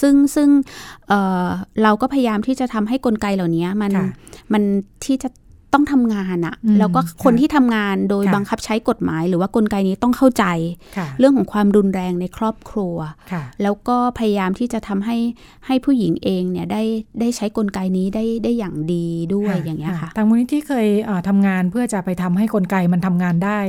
[0.00, 0.48] ซึ่งซึ่ง
[1.08, 1.48] เอ่อ
[1.82, 4.06] เราก็พยายามที่จะทำให้กลไกเหล่านี้มันค่ะ
[4.52, 4.62] มัน
[5.04, 5.28] ที่จะ
[5.72, 10.44] ต้องทำงานอะอืมแล้วก็คนค่ะที่ทำงานโดยค่ะบังคับใช้กฎหมาย หรือว่ากลไกนี้ต้องเข้าใจ
[10.96, 12.96] ค่ะเรื่องของความรุนแรงในครอบครัว
[13.32, 15.16] ค่ะแล้วก็พยายามที่จะทำให้
[15.66, 16.82] ให้ผู้หญิงเองเนี่ยได้
[17.20, 23.60] ได้ใช้กลไกนี้ได้ได้อย่างดีด้วยอย่างเงี้ยค่ะทางมูลนิธิเคยเอ่อทำงานเพื่อจะไปทำให้กลไกมันทำงานได้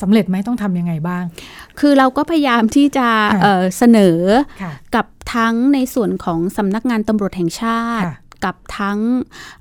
[0.00, 1.24] สำเร็จไหมต้องทำยังไงบ้าง
[1.80, 4.18] คือเราก็พยายามที่จะค่ะเอ่อเสนอ
[4.62, 8.98] ค่ะกับทั้งในส่วนของสำนักงานตำรวจแห่งชาติค่ะ กับทั้ง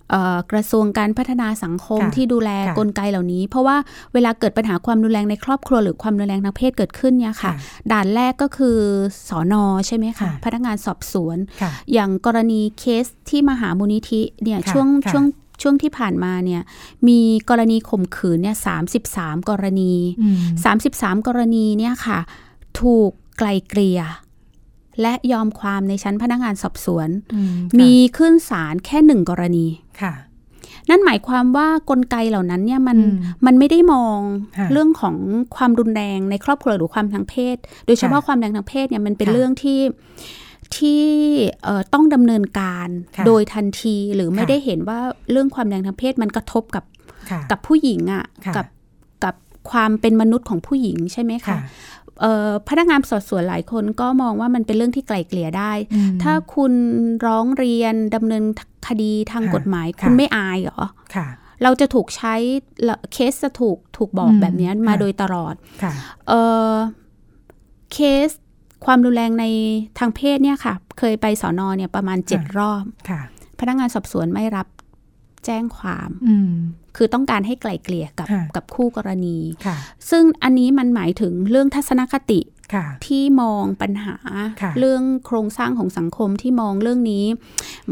[0.10, 3.78] เอ่อกระทรวงการพัฒนาสังคมค่ะที่ดูแลค่ะกลไกเหล่านี้ เพราะว่า
[4.14, 7.52] เวลาเกิดปัญหาความรุนแรงในครอบครัวหรือความรุนแรงทางเพศเกิดขึ้นเนี่ยค่ะ
[7.92, 8.78] ด่านแรกก็คือ
[9.30, 15.26] สอนอใช่ไหมคะค่ะพนักงานสอบสวนค่ะอย่างกรณีเคสที่มหามูลนิธิเนี่ยค่ะช่วงค่ะช่วง
[15.62, 16.62] ช่วงที่ผ่านมาเนี่ย
[17.08, 17.20] มี
[17.50, 20.38] กรณีข่มขืนเนี่ยสามสิบสามกรณีอืม
[21.20, 22.20] 33กรณีเนี่ยค่ะ
[22.82, 24.02] ถูกไกลเกลี่ย
[25.02, 27.40] และยอมความในชั้นพนักงานสอบสวนอื
[27.80, 29.66] มีขึ้นศาลแค่หนึ่งกรณี
[30.02, 30.14] ค่ะ
[30.90, 34.20] นั่นหมายความว่ากลไกเหล่านั้นเนี่ยมันอืมมันไม่ได้มอง
[34.58, 35.16] ค่ะเรื่องของ
[35.56, 39.80] ความรุนแรงในครอบครัวหรือความทางเพศ โดยเฉพาะค่ะความแรงทางเพศเนี่ยมันเป็นค่ะเรื่องที่
[40.78, 41.04] ที่
[41.64, 42.88] เอ่อต้องดำเนินการ
[43.18, 45.00] ค่ะโดยทันทีหรือไม่ค่ะได้เห็นว่า
[45.32, 46.84] เรื่องความแรงทางเพศมันกระทบกับ
[47.30, 48.68] ค่ะกับผู้หญิงอะ่ะค่ะกับ
[49.24, 49.36] กับ
[49.72, 52.01] ความเป็นมนุษย์ของผู้หญิงใช่ไหมคะค่ะเอ่อ
[52.70, 56.74] พนักงานสอบสวนหลายคนก็มองว่ามันเป็นเรื่องที่ไกล่เกลี่ยได้อืมถ้าคุณ
[57.26, 58.44] ร้องเรียนดำเนิน
[58.88, 60.82] คดีทางค่ะกฎหมายค่ะคุณไม่อายเหรอ
[61.16, 61.28] ค่ะ
[61.64, 62.36] เราจะถูกใช้
[62.88, 65.92] ละเคสจะถูกถูกบอกอืมแบบนี้มาค่ะโดยตลอดค่ะ
[66.28, 66.42] เอ่
[66.72, 66.74] อ
[67.94, 67.98] เค
[68.28, 68.30] ส
[68.86, 69.46] ความรุนแรงใน
[70.00, 73.22] ทางเพศเนี่ยค่ะ เคยไปสอนอเนี่ยประมาณเจ็ดรอบค่ะ
[73.60, 74.68] พนักงานสอบสวนไม่รับ
[75.46, 76.52] แจ้งความอืม
[76.96, 79.78] คือต้องการให้ไกล่เกลี่ยกับค่ะกับคู่กรณีค่ะ
[80.10, 82.40] ซึ่งอันนี้มันหมายถึงเรื่องทัศนคติ
[82.74, 84.16] ค่ะที่มองปัญหา
[84.62, 87.26] ค่ะเรื่องโครงสร้างของสังคมที่มองเรื่องนี้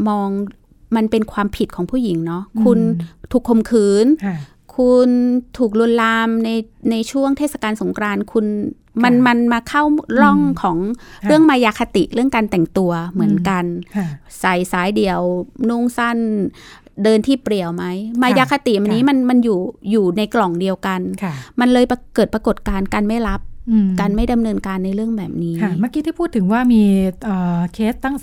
[0.08, 0.28] มอง
[0.96, 4.36] มันเป็นความผิดของผู้หญิงเนาะคุณอืมถูกข่มขืนค่ะ
[4.76, 5.10] คุณ
[5.58, 6.50] ถูกลวนลามใน
[6.90, 8.46] ในช่วงเทศกาลสงกรานต์คุณ
[9.04, 9.82] มันค่ะมันมาเข้า
[10.22, 10.78] ร่องอืมของ
[11.22, 13.64] ค่ะเรื่องมายาคติเรื่องการแต่งตัวเหมือนกัน
[13.96, 14.06] ค่ะ
[14.40, 15.20] ใส่สายเดี่ยว
[15.68, 16.18] นุ่งสั้น
[17.04, 17.84] เดินที่เปรี่ยวไหม
[18.22, 19.58] มายาคติมันนี้ค่ะมันมันอยู่
[19.90, 26.82] อยู่ในกล่องเดียวกันค่ะมันเลยปรากเกิดปรากฏการณ์การไม่รับอืมการไม่ดำเนินการในเรื่องแบบนี้ค่ะเมื่อกี้ที่พูดถึงว่ามี
[27.24, 28.16] เอ่อเคสตั้ง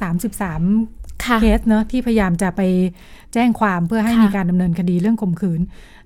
[0.58, 2.62] 33ค่ะเคสเนอะที่พยายามจะไป
[3.34, 5.62] แจ้งความเพื่อให้ค่ะมีการดำเนินคดีเรื่องข่มขืน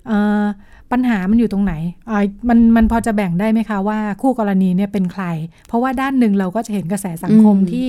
[0.06, 0.44] เอ่อ
[0.92, 1.74] ปัญหามันอยู่ตรงไหน
[2.08, 5.24] เอ่อมันมันพอจะแบ่งได้ไหมคะว่าคู่กรณีเนี่ยเป็นใคร
[5.68, 7.88] เพราะว่าด้านหนึ่งเราก็จะเห็นกระแสสังคมอืมที่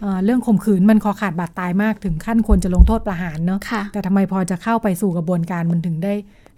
[0.00, 6.12] เอ่อเรื่องข่มขืนมันคอขาดบาดตายมากถึงขั้นควรจะลงโทษประหารเนอะค่ะแต่ทำไมพอจะเข้าไปสู่กระบวนการมันถึงได้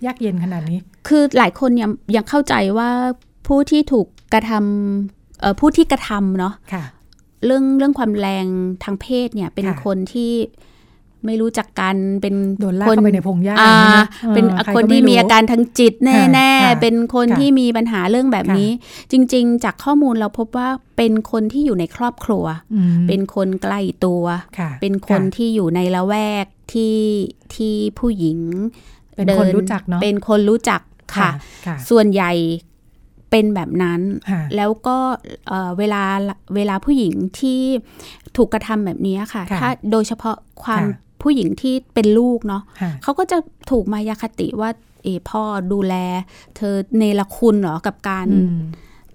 [0.06, 0.78] ยากเย็นขนาดนี้
[1.08, 2.90] คือหลายคนยังยังเข้าใจว่า
[3.46, 6.84] ผู้ที่ถูกกระทำเอ่อผู้ที่กระทำเนาะค่ะ
[7.46, 8.46] เรื่องเรื่องความแรง
[8.84, 10.32] ทางเพศเนี่ยเป็นค่ะคนที่
[11.26, 18.70] ไม่รู้จักกันเป็นโดนลากคนเข้าไปในพงหญ้าอ่าอย่างนี้นะเป็นออใรคนก็ที่ไรู้มีอาการทางจิตแน่ค่ะๆเป็นคนค่ะที่มีปัญหาเรื่องแบบนี้
[19.12, 22.44] จริง ๆ จากข้อมูลเราพบว่าเป็นคนที่อยู่ในครอบครัว
[22.74, 24.24] อืมเป็นคนใกล้ตัว
[24.58, 26.14] ค่ะเป็นคนค่ะที่อยู่ในละแว
[26.44, 26.98] กที่
[27.54, 28.38] ที่ผู้หญิง
[29.16, 30.80] เป็นคนดิรู้จักเนาะเป็นคนรู้จัก
[31.16, 31.30] ค่ะ
[31.66, 32.32] ค่ะส่วนใหญ่
[33.30, 34.00] เป็นแบบนั้น
[34.30, 34.98] ค่ะแล้วก็
[35.48, 36.02] เอ่อเวลา
[36.54, 37.60] เวลาผู้หญิงที่
[38.36, 43.38] ถูกกระทำแบบนี้ค่ะค่ะถ้าโดยเฉพาะความค่ะ ผู้หญิงที่เป็นลูกเนาะค่ะเขาก็จะ
[43.70, 44.70] ถูกมายาคติว่า
[45.02, 45.42] เออพ่อ
[45.72, 45.94] ดูแล
[46.56, 48.60] เธอเนรคุณเหรอกับการอืม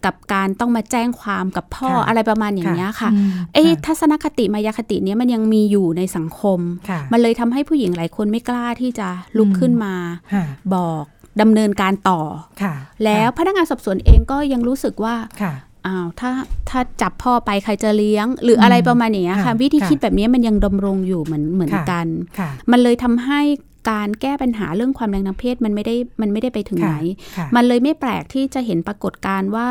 [0.06, 9.96] กับการต้องมาแจ้งความกับพ่อค่ะอะไรประมาณอย่างเนี้ยค่ะอืมเอ้ยค่ะทัศนคติมายาคติเนี้ยมันยังมีอยู่ในสังคมค่ะมันเลยทำให้ผู้หญิงหลายคนไม่กล้าที่จะลุกอืมขึ้นมา
[10.34, 10.46] ค่ะ
[10.76, 11.04] บอก
[11.42, 12.22] ดำเนินการต่อ
[12.62, 12.74] ค่ะ
[13.04, 15.54] แล้วพนักงานสอบสวนเองก็ยังรู้สึกว่าค่ะ
[15.88, 16.32] อ้าวถ้า
[16.70, 22.08] ถ้าจับพ่อไปใครจะเลี้ยง หรืออะไรประมาณอย่างเนี้ยค่ะค่ะวิธีค่ะคิดแบบนี้มันยังดำรงอยู่เหมือนเหมือนค่ะกัน
[22.40, 23.42] ค่ะมันเลยทำให้
[23.90, 26.96] การแก้ปัญหาเรื่องความแรงทางเพศมันไม่ได้มันไม่ได้ไปถึงค่ะไหน
[27.38, 29.68] ค่ะมันเลยไม่แปลกที่จะเห็นปรากฏการณ์ว่า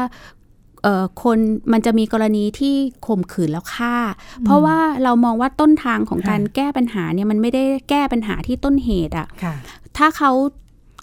[0.83, 1.39] เอ่อคน
[1.73, 2.75] มันจะมีกรณีที่
[3.07, 3.97] ข่มขืนแล้วฆ่า
[4.45, 9.55] เพราะว่าเรามองว่าต้นทางของค่ะการแก้ปัญหาเนี่ยมันไม่ได้แก้ปัญหาที่ต้นเหตุอะค่ะ
[9.97, 10.31] ถ้าเขา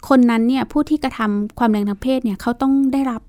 [0.10, 3.29] คนนั้นเนี่ยผู้ที่กระทำความแรงทางเพศเนี่ยเขาต้องได้รับเอ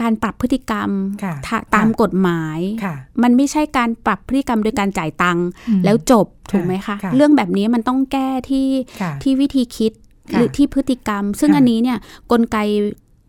[0.00, 0.90] การปรับพฤติกรรม
[1.22, 8.68] ค่ะ ta- ตามกฎหมายค่ะมันไม่ใช่การปรับพฤติกรรมโดยการจ่ายตังค์อืมแล้วจบถูกไหมคะค่ะเรื่องแบบนี้มันต้องแก้ที่
[9.00, 9.92] ค่ะที่วิธีคิด
[10.32, 11.98] ค่ะหรือที่พฤติกรรม ซึ่งค่ะอันนี้เนี่ย
[12.32, 12.58] กลไก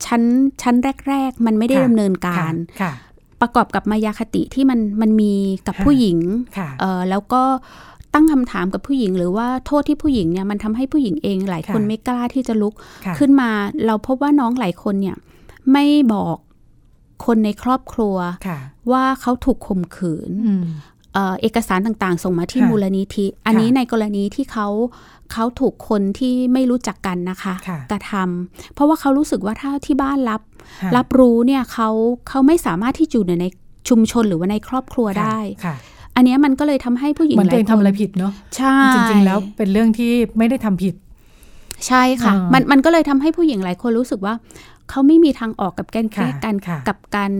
[0.06, 0.22] ชั้น
[0.62, 0.76] ชั้น
[1.08, 2.92] แรก ๆ มันไม่ได้ค่ะดำเนินการค่ะ
[3.42, 5.34] ประกอบกับมายาคติที่มันมันมี
[5.68, 6.18] กับค่ะผู้หญิง
[6.58, 7.44] ค่ะเอ่อแล้วก็
[8.14, 12.74] ตั้งคำถามกับผู้หญิง หรือว่าโทษที่ผู้หญิงเนี่ยมันทำให้ผู้หญิงเองหลายคนค่ะไม่กล้าที่จะลุก
[13.06, 13.50] ค่ะขึ้นมา
[13.86, 15.18] เราพบว่าน้องหลายคนเนี่ย
[15.72, 16.38] ไม่บอก
[17.26, 18.16] คนในครอบครัว
[18.48, 18.60] ค่ะ
[18.92, 20.66] ว่าเขาถูกข่มขืนอืม
[21.14, 24.68] เอ่อเอกสารต่างๆ ส่งมาที่ค่ะมูลนิธิ อันนี้ค่ะในกรณีที่เขา
[25.32, 30.42] เขาถูกคนที่ไม่รู้จักกันนะคะค่ะกระทำเพราะว่าเขารู้สึกว่าถ้าที่บ้านรับ
[30.82, 31.90] ค่ะรับรู้เนี่ยเขา
[32.30, 33.46] เขาไม่สามารถที่จะอยู่ใน
[33.90, 35.76] ชุมชนหรือว่าในครอบครัวได้ค่ะ
[36.16, 40.96] อันเนี้ยมันก็เลยทำให้ผู้หญิงเหมือนหตัวลาเอยงคทำนอะไรผิดเนาะใช่จริง ๆ แล้วเป็นเรื่องที่ไม่ได้ทำผิด
[41.88, 44.34] ใช่ค่ะอ่ามัมันมันก็เลยทำให้ผู้หญิงหลายคนรู้สึกว่า
[44.92, 47.32] เขาไม่มีทางออกกับการแก้ค่ะการค่ะกับการ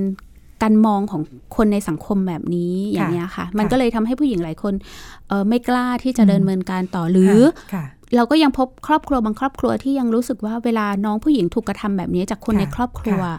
[0.62, 1.22] การมองของ
[1.56, 4.74] คนในสังคมแบบนี้อย่างเงี้ยค่ะ มันก็เลยทำให้ผู้หญิงหลายคน
[5.28, 7.40] เออไม่กล้าที่จะอืมเดินเนินการต่อหรือ
[7.74, 7.86] ค่ะ
[8.16, 13.38] เราก็ยังพบครอบครัวบางครอบครัวที่ยังรู้สึกว่าเวลาน้องผู้หญิงถูกกระทำแบบนี้จากคนค่ะในครอบครัวค่ะ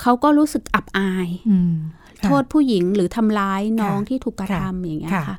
[0.00, 1.74] เขาก็รู้สึกอับอายอืม
[2.18, 5.36] ค่ะโทษผู้หญิงหรือทำร้ายน้องค่ะที่ถูกกระค่ะทำอย่างเงี้ยค่ะค่ะ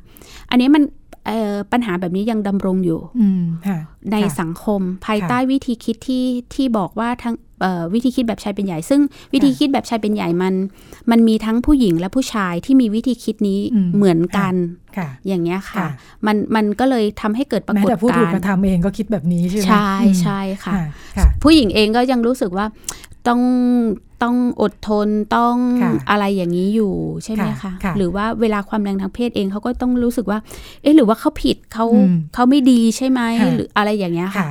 [0.50, 0.82] อันนี้มัน
[1.26, 3.78] เอ่อปัญหาแบบนี้ยังดำรงอยู่อืมค่ะ
[4.12, 7.51] ในค่ะสังคมภายค่ะใต้วิธีคิดที่ที่บอกว่าทั้งเอ่อ
[7.94, 9.00] วิธีคิดแบบชายเป็นใหญ่ ซึ่ง
[9.32, 10.54] วิธีคิดแบบชายเป็นใหญ่มัน
[11.10, 14.54] มันมีทั้งผู้หญิงและผู้ชายที่มีวิธีคิดนี้อืมเหมือนกัน
[14.96, 15.88] ค่ะอย่างเงี้ยค่ะค่ะ
[16.26, 20.74] มันมันก็เลยทำให้เกิดปราแม้กฏแต่ผู้ถูกการกระณ์ทำเองก็คิดแบบนี้ใช่ไหมใช่อืมใช่ค่ะ
[21.16, 22.66] ค่ะ ผู้หญิงเองก็ยังรู้สึกว่า
[23.28, 23.40] ต้อง
[24.22, 26.92] ต้องอดทนต้องค่ะอะไรอย่างนี้อยู่
[27.24, 30.38] ใช่ไหมค่ะคะค่ะหรือว่าเวลาความแรงทางเพศเองเขาก็ต้องรู้สึกว่า
[30.82, 34.50] เอ๊ะหรือว่าเขาผิดเขาอืมเขาไม่ดีใช่ไหมค่ะหรืออะไรอย่างเงี้ยค่ะค่ะ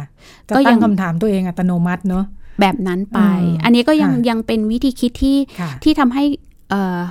[0.50, 2.26] ก็ก็ยัตั้งงคำถามตัวเองอัตโนมัติเนอะ
[2.60, 6.24] แบบนั้นไปอืมอันนี้ก็ยังค่ะยังเป็นวิธีคิดที่ค่ะที่ทำให้
[6.70, 7.02] เอ่อ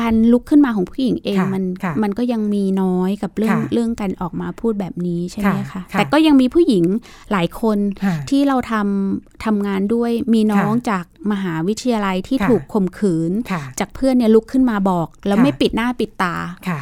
[0.00, 6.84] การลุกขึ้นมาของผู้หญิงเองค่ะมันค่ะมันก็ยังมีน้อยกับเรื่องค่ะเรื่องการออกมาพูดแบบนี้ใช่ไหมค่ะคะค่ะแต่ก็ยังมีผู้หญิง
[7.32, 16.36] หลายคนค่ะที่เราทำทำงานด้วยมีน้องค่ะจากมหาวิทยาลัยที่ค่ะถูกข่มขืนค่ะจากเพื่อนเนี่ยลุกขึ้นมาบอก แล้วค่ะไม่ปิดหน้าปิดตา
[16.68, 16.80] ค่ะ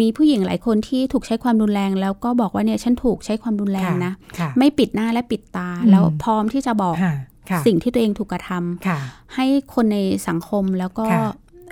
[0.00, 7.14] มีผู้หญิงหลายคนที่ถูกใช้ความรุนแรง แล้วก็บอกว่าเนี่ยฉันถูกใช้ความรุนแรงนะค่ะไม่ปิดหน้าและปิดตาอืมแล้วพร้อมที่จะบอกค่ะ
[7.50, 8.98] ค่ะสิ่งที่ตัวเองถูกกระทำค่ะ
[9.34, 11.20] ให้คนในสังคมแล้วก็ค่ะ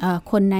[0.00, 0.58] เอ่อคนใน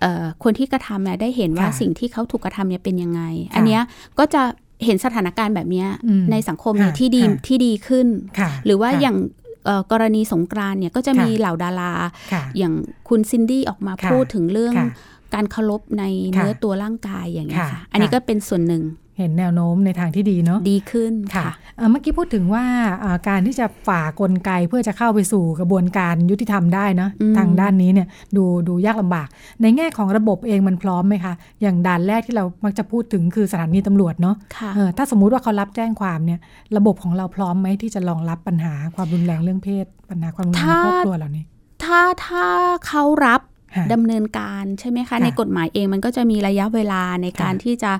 [0.00, 3.82] เอ่อคนที่กระทำเนี่ยได้เห็นว่าค่ะสิ่งที่เขาถูกกระทำเนี่ยเป็นยังไงค่ะอันเนี้ย
[4.18, 4.42] ก็จะ
[4.84, 8.06] เห็นสถานการณ์แบบเนี้ยอืมในสังคมเนี่ยค่ะที่ดีค่ะที่ดีขึ้น
[8.38, 9.16] ค่ะหรือว่าค่ะอย่าง
[9.64, 11.92] เอ่อกรณีสงกรานต์เนี่ยก็จะมีค่ะเหล่าดารา
[12.32, 12.72] ค่ะอย่าง
[13.08, 14.88] คุณซินดี้ออกมาค่ะพูดถึงเรื่องค่ะ
[15.36, 16.04] การเคารพใน
[16.36, 18.84] ค่ะเนื้อตัวร่างกายอย่างเงี้ยค่ะค่ะอันนี้ค่ะก็เป็นส่วนหนึ่ง
[19.18, 22.64] เห็นแนวโน้มในทางที่ดีเนาะดีขึ้นค่ะค่ะเอ่อเมื่อกี้พูดถึงว่า
[23.04, 29.28] อ่าการที่จะฝ่ากลไกเพื่อจะเข้าไปสู่กระบวนการยุติธรรมได้นะอืมทางด้านนี้เนี่ยดูดูยากลำบาก
[29.62, 36.40] ในแง่ของระบบเองมันพร้อมไหมคะ อย่างด่านแรกที่เรามักจะพูดถึงคือสถานีตำรวจเนาะค่ะเออถ้าสมมุติว่าเขารับแจ้งความเนี่ย
[36.76, 41.44] ระบบของเราพร้อมไหมที่จะรองรับปัญหาความรุนแรงเรื่องเพศ ปัญหาความรุนแรงในถ้าครอบครัวเหล่านี้
[41.84, 42.46] ถ้าถ้า
[42.86, 43.55] เขารับค่ะ
[43.92, 47.92] ดำเนินการใช่ไหมคะค่ะในกฎหมายเองมันก็จะมีระยะเวลาในการค่ะที่จะ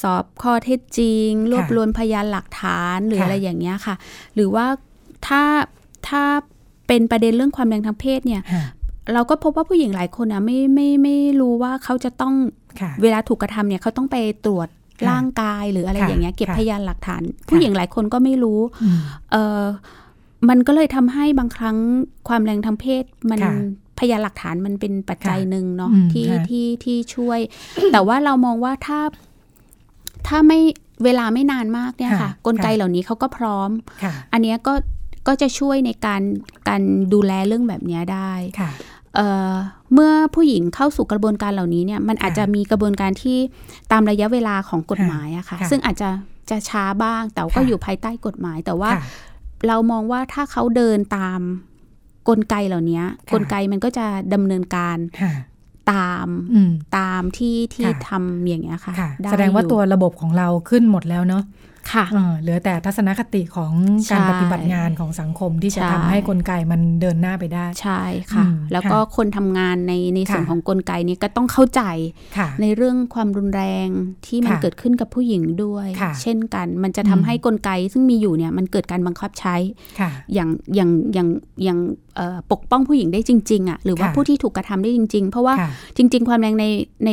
[0.00, 3.94] สอบข้อเท็จจริง รวบค่ะรวมพยานหลักฐานหรือค่ะอะไรอย่างเงี้ยค่ะ
[4.34, 4.66] หรือว่า
[5.26, 5.42] ถ้า
[6.08, 6.22] ถ้า
[6.86, 8.64] เป็นประเด็นเรื่องความแรงทางเพศเนี่ยค่ะ
[9.14, 12.34] เราก็พบว่าผู้หญิงหลายคนนะไม่ไม่ไม่รู้ว่าเขาจะต้อง
[12.80, 14.16] ค่ะเวลาถูกกระทำเนี่ยเขาต้องไป
[14.46, 14.68] ตรวจ
[15.00, 18.98] ค่ะร่างกายหรืออะไรค่ะอย่างเงี้ยเก็บค่ะพยานหลักฐาน ผู้หญิงหลายคนก็ไม่รู้อืม
[19.32, 19.62] เออ
[20.48, 21.76] มันก็เลยทำให้บางครั้ง
[22.28, 23.52] ความแรงทางเพศมันค่ะ
[23.98, 27.38] พยานหลักฐานมันเป็นปัจจัยค่ะหนึ่งเนาะอืมที่ค่ะที่ที่ช่วย
[27.92, 29.00] แต่ว่าเรามองว่าถ้า
[30.26, 30.60] ถ้าไม่
[31.04, 33.70] เวลาไม่นานมากเนี่ยค่ะค่ะกลไกค่ะเหล่านี้เขาก็พร้อม
[34.02, 34.74] ค่ะอันเนี้ยก็
[35.26, 36.22] ก็จะช่วยในการ
[36.68, 36.82] การ
[37.14, 38.70] ดูแลเรื่องแบบนี้ได้ค่ะ
[39.16, 39.52] เอ่อ
[39.94, 43.38] เมื่อผู้หญิงเข้าสู่กระบวนการเหล่านี้เนี่ยมันอาจจะมีกระบวนการที่
[43.92, 46.10] ตามระยะเวลาของกฎหมายอะค่ะค่ะซึ่งอาจจะ
[46.50, 49.02] จะช้าบ้างแต่ก็ค่ะอยู่ภายใต้กฎหมาย แต่ว่าค่ะ
[49.68, 51.40] เรามองว่าถ้าเขาเดินตาม
[52.28, 55.32] กลไกเหล่านี้ค่ะกลไกมันก็จะดำเนินการค่ะ
[55.92, 61.42] ตามอืมตามที่ที่ค่ะทำอย่างเงี้ยค่ะค่ะไแสดงว่าอยู่ตัวระบบของเราขึ้นหมดแล้วเนาะ
[61.92, 63.72] ค่ะเออเหลือแต่ทัศนคติของ
[64.10, 71.82] การใช่ปฏิบัติงานของสังคมที่จะใช่ทำให้กลไกมันเดินหน้าไปได้ ใช่ค่ะอืมแล้วก็คนทำงานในในส่วนค่ะของกลไกนี้ก็ต้องเข้าใจ
[72.36, 73.88] ค่ะในเรื่องความรุนแรง
[74.26, 79.56] ที่มันค่ะเกิดขึ้นกับผู้หญิงด้วยค่ะเช่นกันมันจะทำอืมให้กลไกซึ่งมีอยู่เนี่ยมันเกิดการบังคับใช้
[80.00, 81.28] ค่ะอย่างอย่างอย่าง
[81.64, 81.78] อย่าง
[82.16, 86.66] เอ่อปกป้องผู้หญิงได้จริงๆอะหรือว่าค่ะผู้ที่ถูกกระทำได้จริง ๆ เพราะว่าค่ะจริง ๆ ความแรงใน
[87.06, 87.10] ใน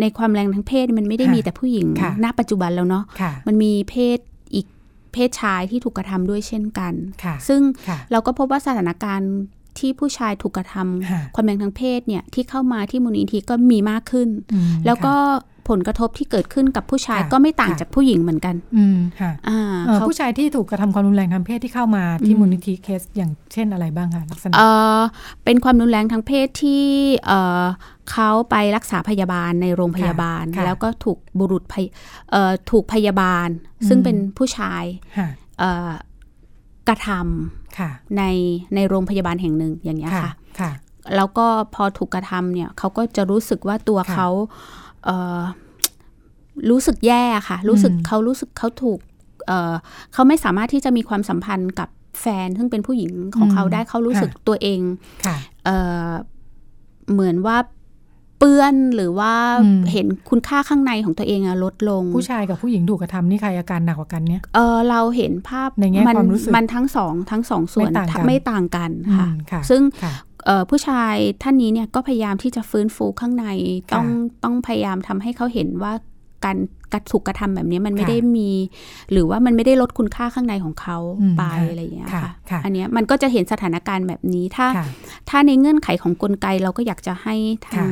[0.00, 4.18] ในความแรงทางเพศมันไม่ได้ค่ะมีแต่ผู้หญิงค่ะณปัจจุบันแล้วเนาะค่ะมันมีเพศ
[4.54, 4.66] อีก
[5.12, 6.92] เพศชายที่ถูกกระทำด้วยเช่นกัน
[7.24, 9.32] ค่ะซึ่งค่ะเราก็พบว่าสถานการณ์
[9.78, 25.00] ที่ผู้ชายถูกกระทำค่ะความแรงทางเพศเนี่ยที่เข้ามาที่มูลนิธิก็มีมากขึ้นอืมแล้วก็ค่ะ ผลกระทบที่เกิดขึ้นกับผู้ชายค่ะก็ไม่ต่างค่ะจากผู้หญิงเหมือนกัน อืมค่ะอ่าเอ่อเขาผู้ชายที่ถูกกระทำความรุนแรงทางเพศที่เข้ามาที่อืมมูลนิธิเคสอย่างเช่นอะไรบ้างคะลักษณะเอ่อ
[25.44, 26.84] เป็นความรุนแรงทางเพศที่
[27.26, 27.62] เอ่อ
[28.10, 31.86] เขาไปรักษาพยาบาลในโรงพยาบาลค่ะแล้วก็ถูกบุรุษพย
[32.30, 33.48] เอ่อถูกพยาบาล
[33.88, 34.84] ซึ่งอืมเป็นผู้ชาย
[35.18, 35.92] ค่ะเอ่อ
[36.88, 38.22] กระทำค่ะใน
[38.74, 40.70] ในโรงพยาบาลแห่งหนึ่งอย่างเงี้ยค่ะค่ะค่ะ
[41.16, 44.85] แล้วก็พอถูกกระทำเนี่ยเขาก็จะรู้สึกว่าตัวค่ะเขาเอ่อ
[46.70, 48.98] รู้สึกแย่ค่ะ รู้สึกอืมเขารู้สึกเขาถูก
[49.46, 49.74] เอ่อ
[50.12, 51.88] เขาไม่สามารถที่จะมีความสัมพันธ์กับ
[52.20, 54.80] แฟนซึ่งเป็นผู้หญิงของเขาได้เขารู้สึกตัวเอง
[55.26, 55.76] ค่ะเอ่
[56.08, 56.10] อ
[57.12, 57.56] เหมือนว่า
[58.38, 59.32] เปื้อนหรือว่า
[59.62, 70.35] อืมเห็นคุณค่าข้างในของตัวเองอะลดลง ผู้ชายกับผู้หญิงถูกกระทำนี่ใครอาการหนักกว่ากันเนี่ยเออเราเห็นภาพในแง่มัความรู้สึกมันทั้งสองทั้งสองส่วนไม่ต่างกันไม่ต่างกันค่ะอืมค่ะ ซึ่งค่ะเอ่อ
[70.70, 73.46] ผู้ชายท่านนี้เนี่ยก็พยายามที่จะฟื้นฟูข้างใน
[73.90, 74.06] ค่ะต้อง
[74.44, 75.92] ต้องพยายามทำให้เขาเห็นว่า
[76.44, 76.58] การ
[76.92, 78.50] การถูกกระทำแบบนี้มันไม่ค่ะได้มี
[79.12, 84.86] หรือว่ามันไม่ได้ลดคุณค่าข้างในของเขาอืมไปค่ะอะไรอย่างเงี้ยค่ะค่ะค่ะอันเนี้ยมันก็จะเห็นสถานการณ์แบบนี้ถ้าค่ะ
[85.30, 87.34] ถ้าในเงื่อนไขของกลไกเราก็อยากจะให้
[87.66, 87.88] ทั้ง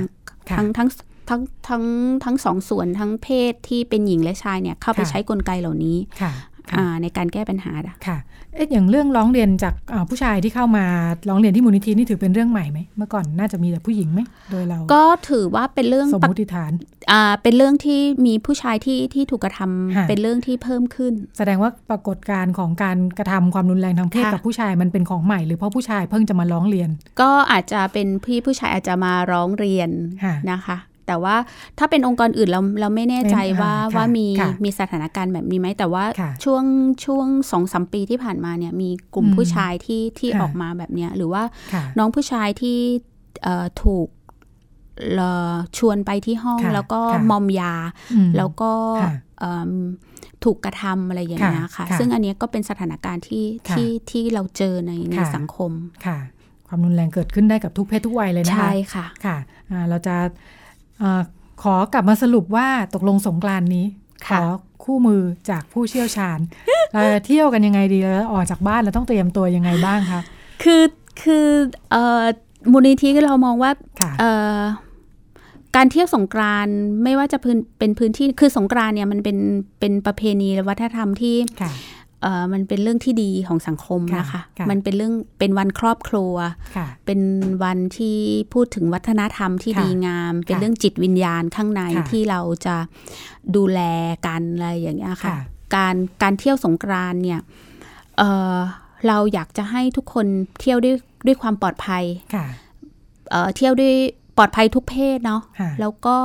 [0.49, 0.89] ค่ะทั้งทั้ง
[1.29, 1.85] ทั้งทั้ง
[2.25, 6.54] ทั้งสองส่วนทั้งเพศที่เป็นหญิงและชายเนี่ยเข้าไปค่ะใช้กลไกเหล่านี้ค่ะค่ะอ่า
[7.03, 7.73] ในการแก้ปัญหา
[8.07, 8.19] ค่ะ
[8.55, 10.85] เอ๊ะอย่างเรื่องร้องเรียนจากอ่าผู้ชายที่เข้ามา
[11.29, 16.73] ร้องเรียนที่มูลนิธินี่ถือเป็นเรื่องใหม่ไหมเมื่อก่อนน่าจะมีแต่ผู้หญิงไหมโดยเรา ก็ถือว่าเป็นเรื่องสมปกมติฐาน
[17.13, 26.89] อ่าเป็นเรื่องที่มีผู้ชายที่ที่ถูกกระทำค่ะเป็นเรื่องที่เพิ่มขึ้น แสดงว่าปรากฏการณ์ของการกระทำความรุนแรงทางเพศค่ะกับผู้ชายมันเป็นของใหม่หรือเพราะผู้ชายเพิ่งจะมาร้องเรียน
[27.21, 29.91] ก็อาจจะเป็นพี่ผู้ชายอาจจะมาร้องเรียน
[30.25, 31.37] ค่ะนะคะ แต่ว่า
[31.79, 36.65] ถ้าเป็นองค์กรอื่นเราเราไม่แน่ใจไม่ว่าอ่าค่ะว่ามีค่ะมีสถานการณ์แบบนี้ไหมแต่ว่าค่ะช่วง
[37.05, 41.43] ช่วงสองสามปีที่ผ่านมาเนี่ยมีกลุ่มอืมผู้ชายที่ที่ค่ะออกมาแบบเนี้ยหรือว่า
[41.73, 42.79] ค่ะน้องผู้ชายที่
[43.43, 44.09] เอ่อถูก
[45.15, 47.75] เอ่อชวนไปที่ห้องค่ะแล้วก็ค่ะมอมยา
[48.13, 49.73] อืมแล้วก็ค่ะเอิ่ม
[50.45, 55.73] ถูกกระทำอะไรอย่างเงี้ยค่ะค่ะค่ะซึ่งอันเนี้ยก็เป็นสถานการณ์ที่ค่ะที่ที่เราเจอในในค่ะสังคม
[56.07, 56.19] ค่ะ
[56.69, 59.37] ความรุนแรงเกิดขึ้นได้กับทุกเพศทุกวัยเลยนะคะใช่ค่ะค่ะ
[59.71, 60.64] อ่าเราจะเออ
[61.63, 63.87] ขอกลับมาสรุปว่าตกลงสงกรานต์นี้
[64.27, 64.45] ขค่ะอ
[64.85, 66.39] คู่มือจากผู้เชี่ยวชาญ
[66.93, 70.21] เราจะเที่ยวกันยังไงดีแล้วออกจากบ้านเราต้องเตรียมตัวยังไงบ้างคะ
[70.63, 70.83] คือ
[71.23, 71.47] คือ
[71.91, 72.23] เอ่อ
[72.73, 73.71] มูลนิธิเรามองว่า
[74.01, 74.59] ค่ะเอ่อ
[75.77, 79.39] การเที่ยวสงกรานต์ไม่ว่าจะพื้นเป็นพื้นที่คือสงกรานต์เนี่ยมันเป็น
[79.81, 81.94] เป็นประเพณีและวัฒนธรรมที่ค่ะเอ่อ
[82.53, 86.35] มันเป็นเรื่องที่ดีของสังคมนะคะค่ะค่ะมันเป็นเรื่องเป็นวันครอบครัว
[86.77, 87.21] ค่ะเป็น
[87.63, 88.19] วันที่
[88.53, 92.77] พูดถึงวัฒนธรรมที่ค่ะดีงาม เป็นค่ะเรื่องจิตวิญญาณข้างในค่ะที่เราจะ
[93.57, 93.81] ดูแล
[94.27, 95.39] กันอะไรอย่างเงี้ยค่ะค่ะ
[95.75, 97.41] การการเที่ยวสงกรานต์เนี่ย
[98.19, 98.57] เอ่อ
[99.09, 100.27] เราอยากจะให้ทุกคน
[100.61, 100.97] เที่ยวด้วย
[101.27, 102.05] ด้วยความปลอดภัย
[102.35, 102.47] ค่ะ
[103.31, 103.95] เอ่อเที่ยวด้วย
[104.37, 106.17] ปลอดภัยทุกเพศเนาะค่ะแล้วก็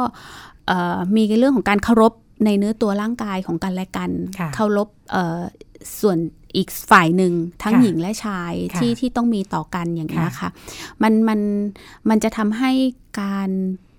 [0.67, 2.13] เอ่อมีเรื่องของการเคารพ
[2.45, 5.39] ในเนื้อตัวร่างกายของกันและกันค่ะเคารพเอ่อ
[5.99, 6.17] ส่วน
[6.55, 10.49] อีกฝ่ายหนึ่งทั้งค่ะหญิงและชายค่ะที่ที่ต้องมีต่อกันอย่างนี้ยค่ะค่ะ
[11.01, 11.39] มันมัน
[12.09, 12.71] มันจะทำให้
[13.21, 13.49] การ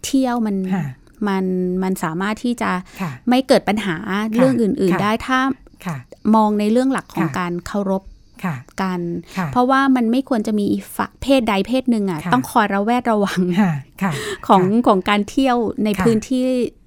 [0.05, 0.85] เที่ยวมันค่ะ
[1.29, 1.45] มัน
[1.83, 2.71] มันสามารถที่จะ
[3.01, 3.97] ค่ะไม่เกิดปัญหา
[4.35, 5.41] เรื่องอื่นค่ะๆได้ถ้า
[5.87, 5.97] ค่ะ
[6.35, 8.03] มองในเรื่องหลักของค่ะการเคารพ
[8.45, 9.01] ค่ะกัน
[9.37, 13.73] ค่ะเพราะว่ามันไม่ควรจะมีอีกฝ่ายเพศใดเพศหนึ่งอะค่ะต้องคอยระแวดระวังค่ะ
[14.03, 14.13] ค่ะ
[14.49, 16.45] ของของการเที่ยวในค่ะพื้นที่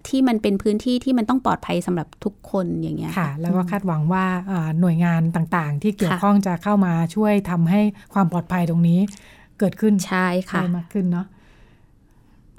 [0.07, 7.81] ที่มันเป็นพื้นที่ที่มันต้องปลอดภัยสำหรับทุกคนอย่างเงี้ยค่ะ แล้วก็คาดหวังว่าอ่าหน่วยงานต่างๆ ที่เกี่ยวค่ะข้องจะเข้ามาช่วยทำให้
[8.13, 8.99] ความปลอดภัยตรงนี้
[9.59, 11.25] เกิดขึ้นใช่ค่ะได้มากขึ้นเนาะ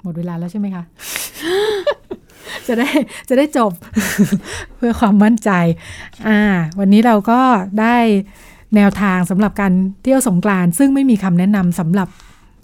[0.03, 0.83] หมดเวลาแล้วใช่ไหมคะ
[2.67, 2.89] จะได้
[3.29, 3.71] จะได้จบ
[4.75, 5.51] เพื่อความมั่นใจ
[6.27, 6.39] อ่า
[6.79, 7.39] วันนี้เราก็
[7.81, 7.97] ได้
[8.75, 9.73] แนวทางสำหรับการ
[10.03, 12.07] เที่ยวสงกรานต์ซึ่งไม่มีคำแนะนำสำหรับ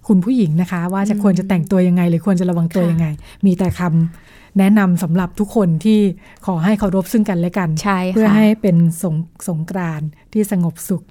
[0.08, 3.08] คุณผู้หญิงนะคะ ว่าจะควรจะแต่งตัวยังไง หรือควรจะระวังตัวยังไง
[3.46, 6.00] มีแต่คำ แนะนำสำหรับทุกคนที่
[6.46, 9.16] ขอให้เคารพซึ่งกันและกันใช่ค่ะเพื่อให้เป็นสง
[9.48, 11.04] สงกรานต์ที่สงบสุข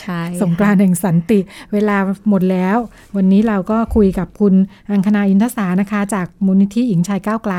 [0.00, 1.38] ใช่สงกรานต์แห่งสันติ
[1.72, 1.96] เวลา
[2.28, 2.76] หมดแล้ว
[3.16, 4.54] วันนี้เราก็คุยกับคุณ
[4.90, 7.54] อังคณาอินทศานะคะ จากมูลนิธิหญิงชายก้าวไกล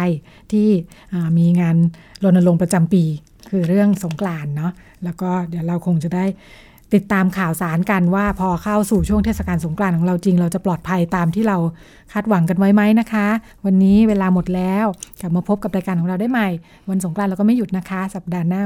[0.51, 0.67] ที่
[1.13, 1.75] อ่ามีงาน
[2.23, 3.03] รณรงค์ประจำปี
[3.49, 4.71] คือเรื่องสงกรานต์เนาะ
[5.03, 6.25] แล้วก็เดี๋ยวเราคงจะได้
[6.93, 11.57] ติดตามข่าวสารกันว่าพอเข้าสู่ช่วงเทศกาลสงกรานต์ของเราจริง เราจะปลอดภัยตามที่เรา
[12.13, 13.27] คาดหวังกันไว้ไหมนะคะ
[13.65, 14.85] วันนี้เวลาหมดแล้ว
[15.21, 16.49] กลับมาพบกับรายการของเราได้ใหม่
[16.89, 18.61] วันสงกรานต์เราก็ไม่หยุดนะคะ สัปดาห์หน้า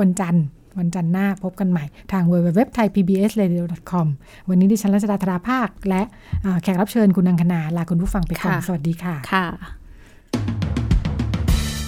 [0.00, 0.44] วันจันทร์
[0.78, 3.64] วันจันทร์หน้าพบกันใหม่ทาง w w w t h a i p b s r a d i o
[3.90, 4.06] c o m
[4.48, 6.02] วันนี้ดิฉันรัชดาธราภาค และ
[6.44, 9.46] อ่าแขกรับเชิญคุณอังคณาลาคุณผู้ฟังไปก่อน สวัสดีค่ะค่ะ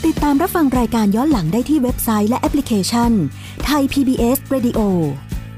[0.07, 3.11] ติดตามรับฟังรายการย้อนหลังได้ที่เว็บไซต์และแอปพลิเคชัน
[3.64, 4.80] ไทย PBS Radio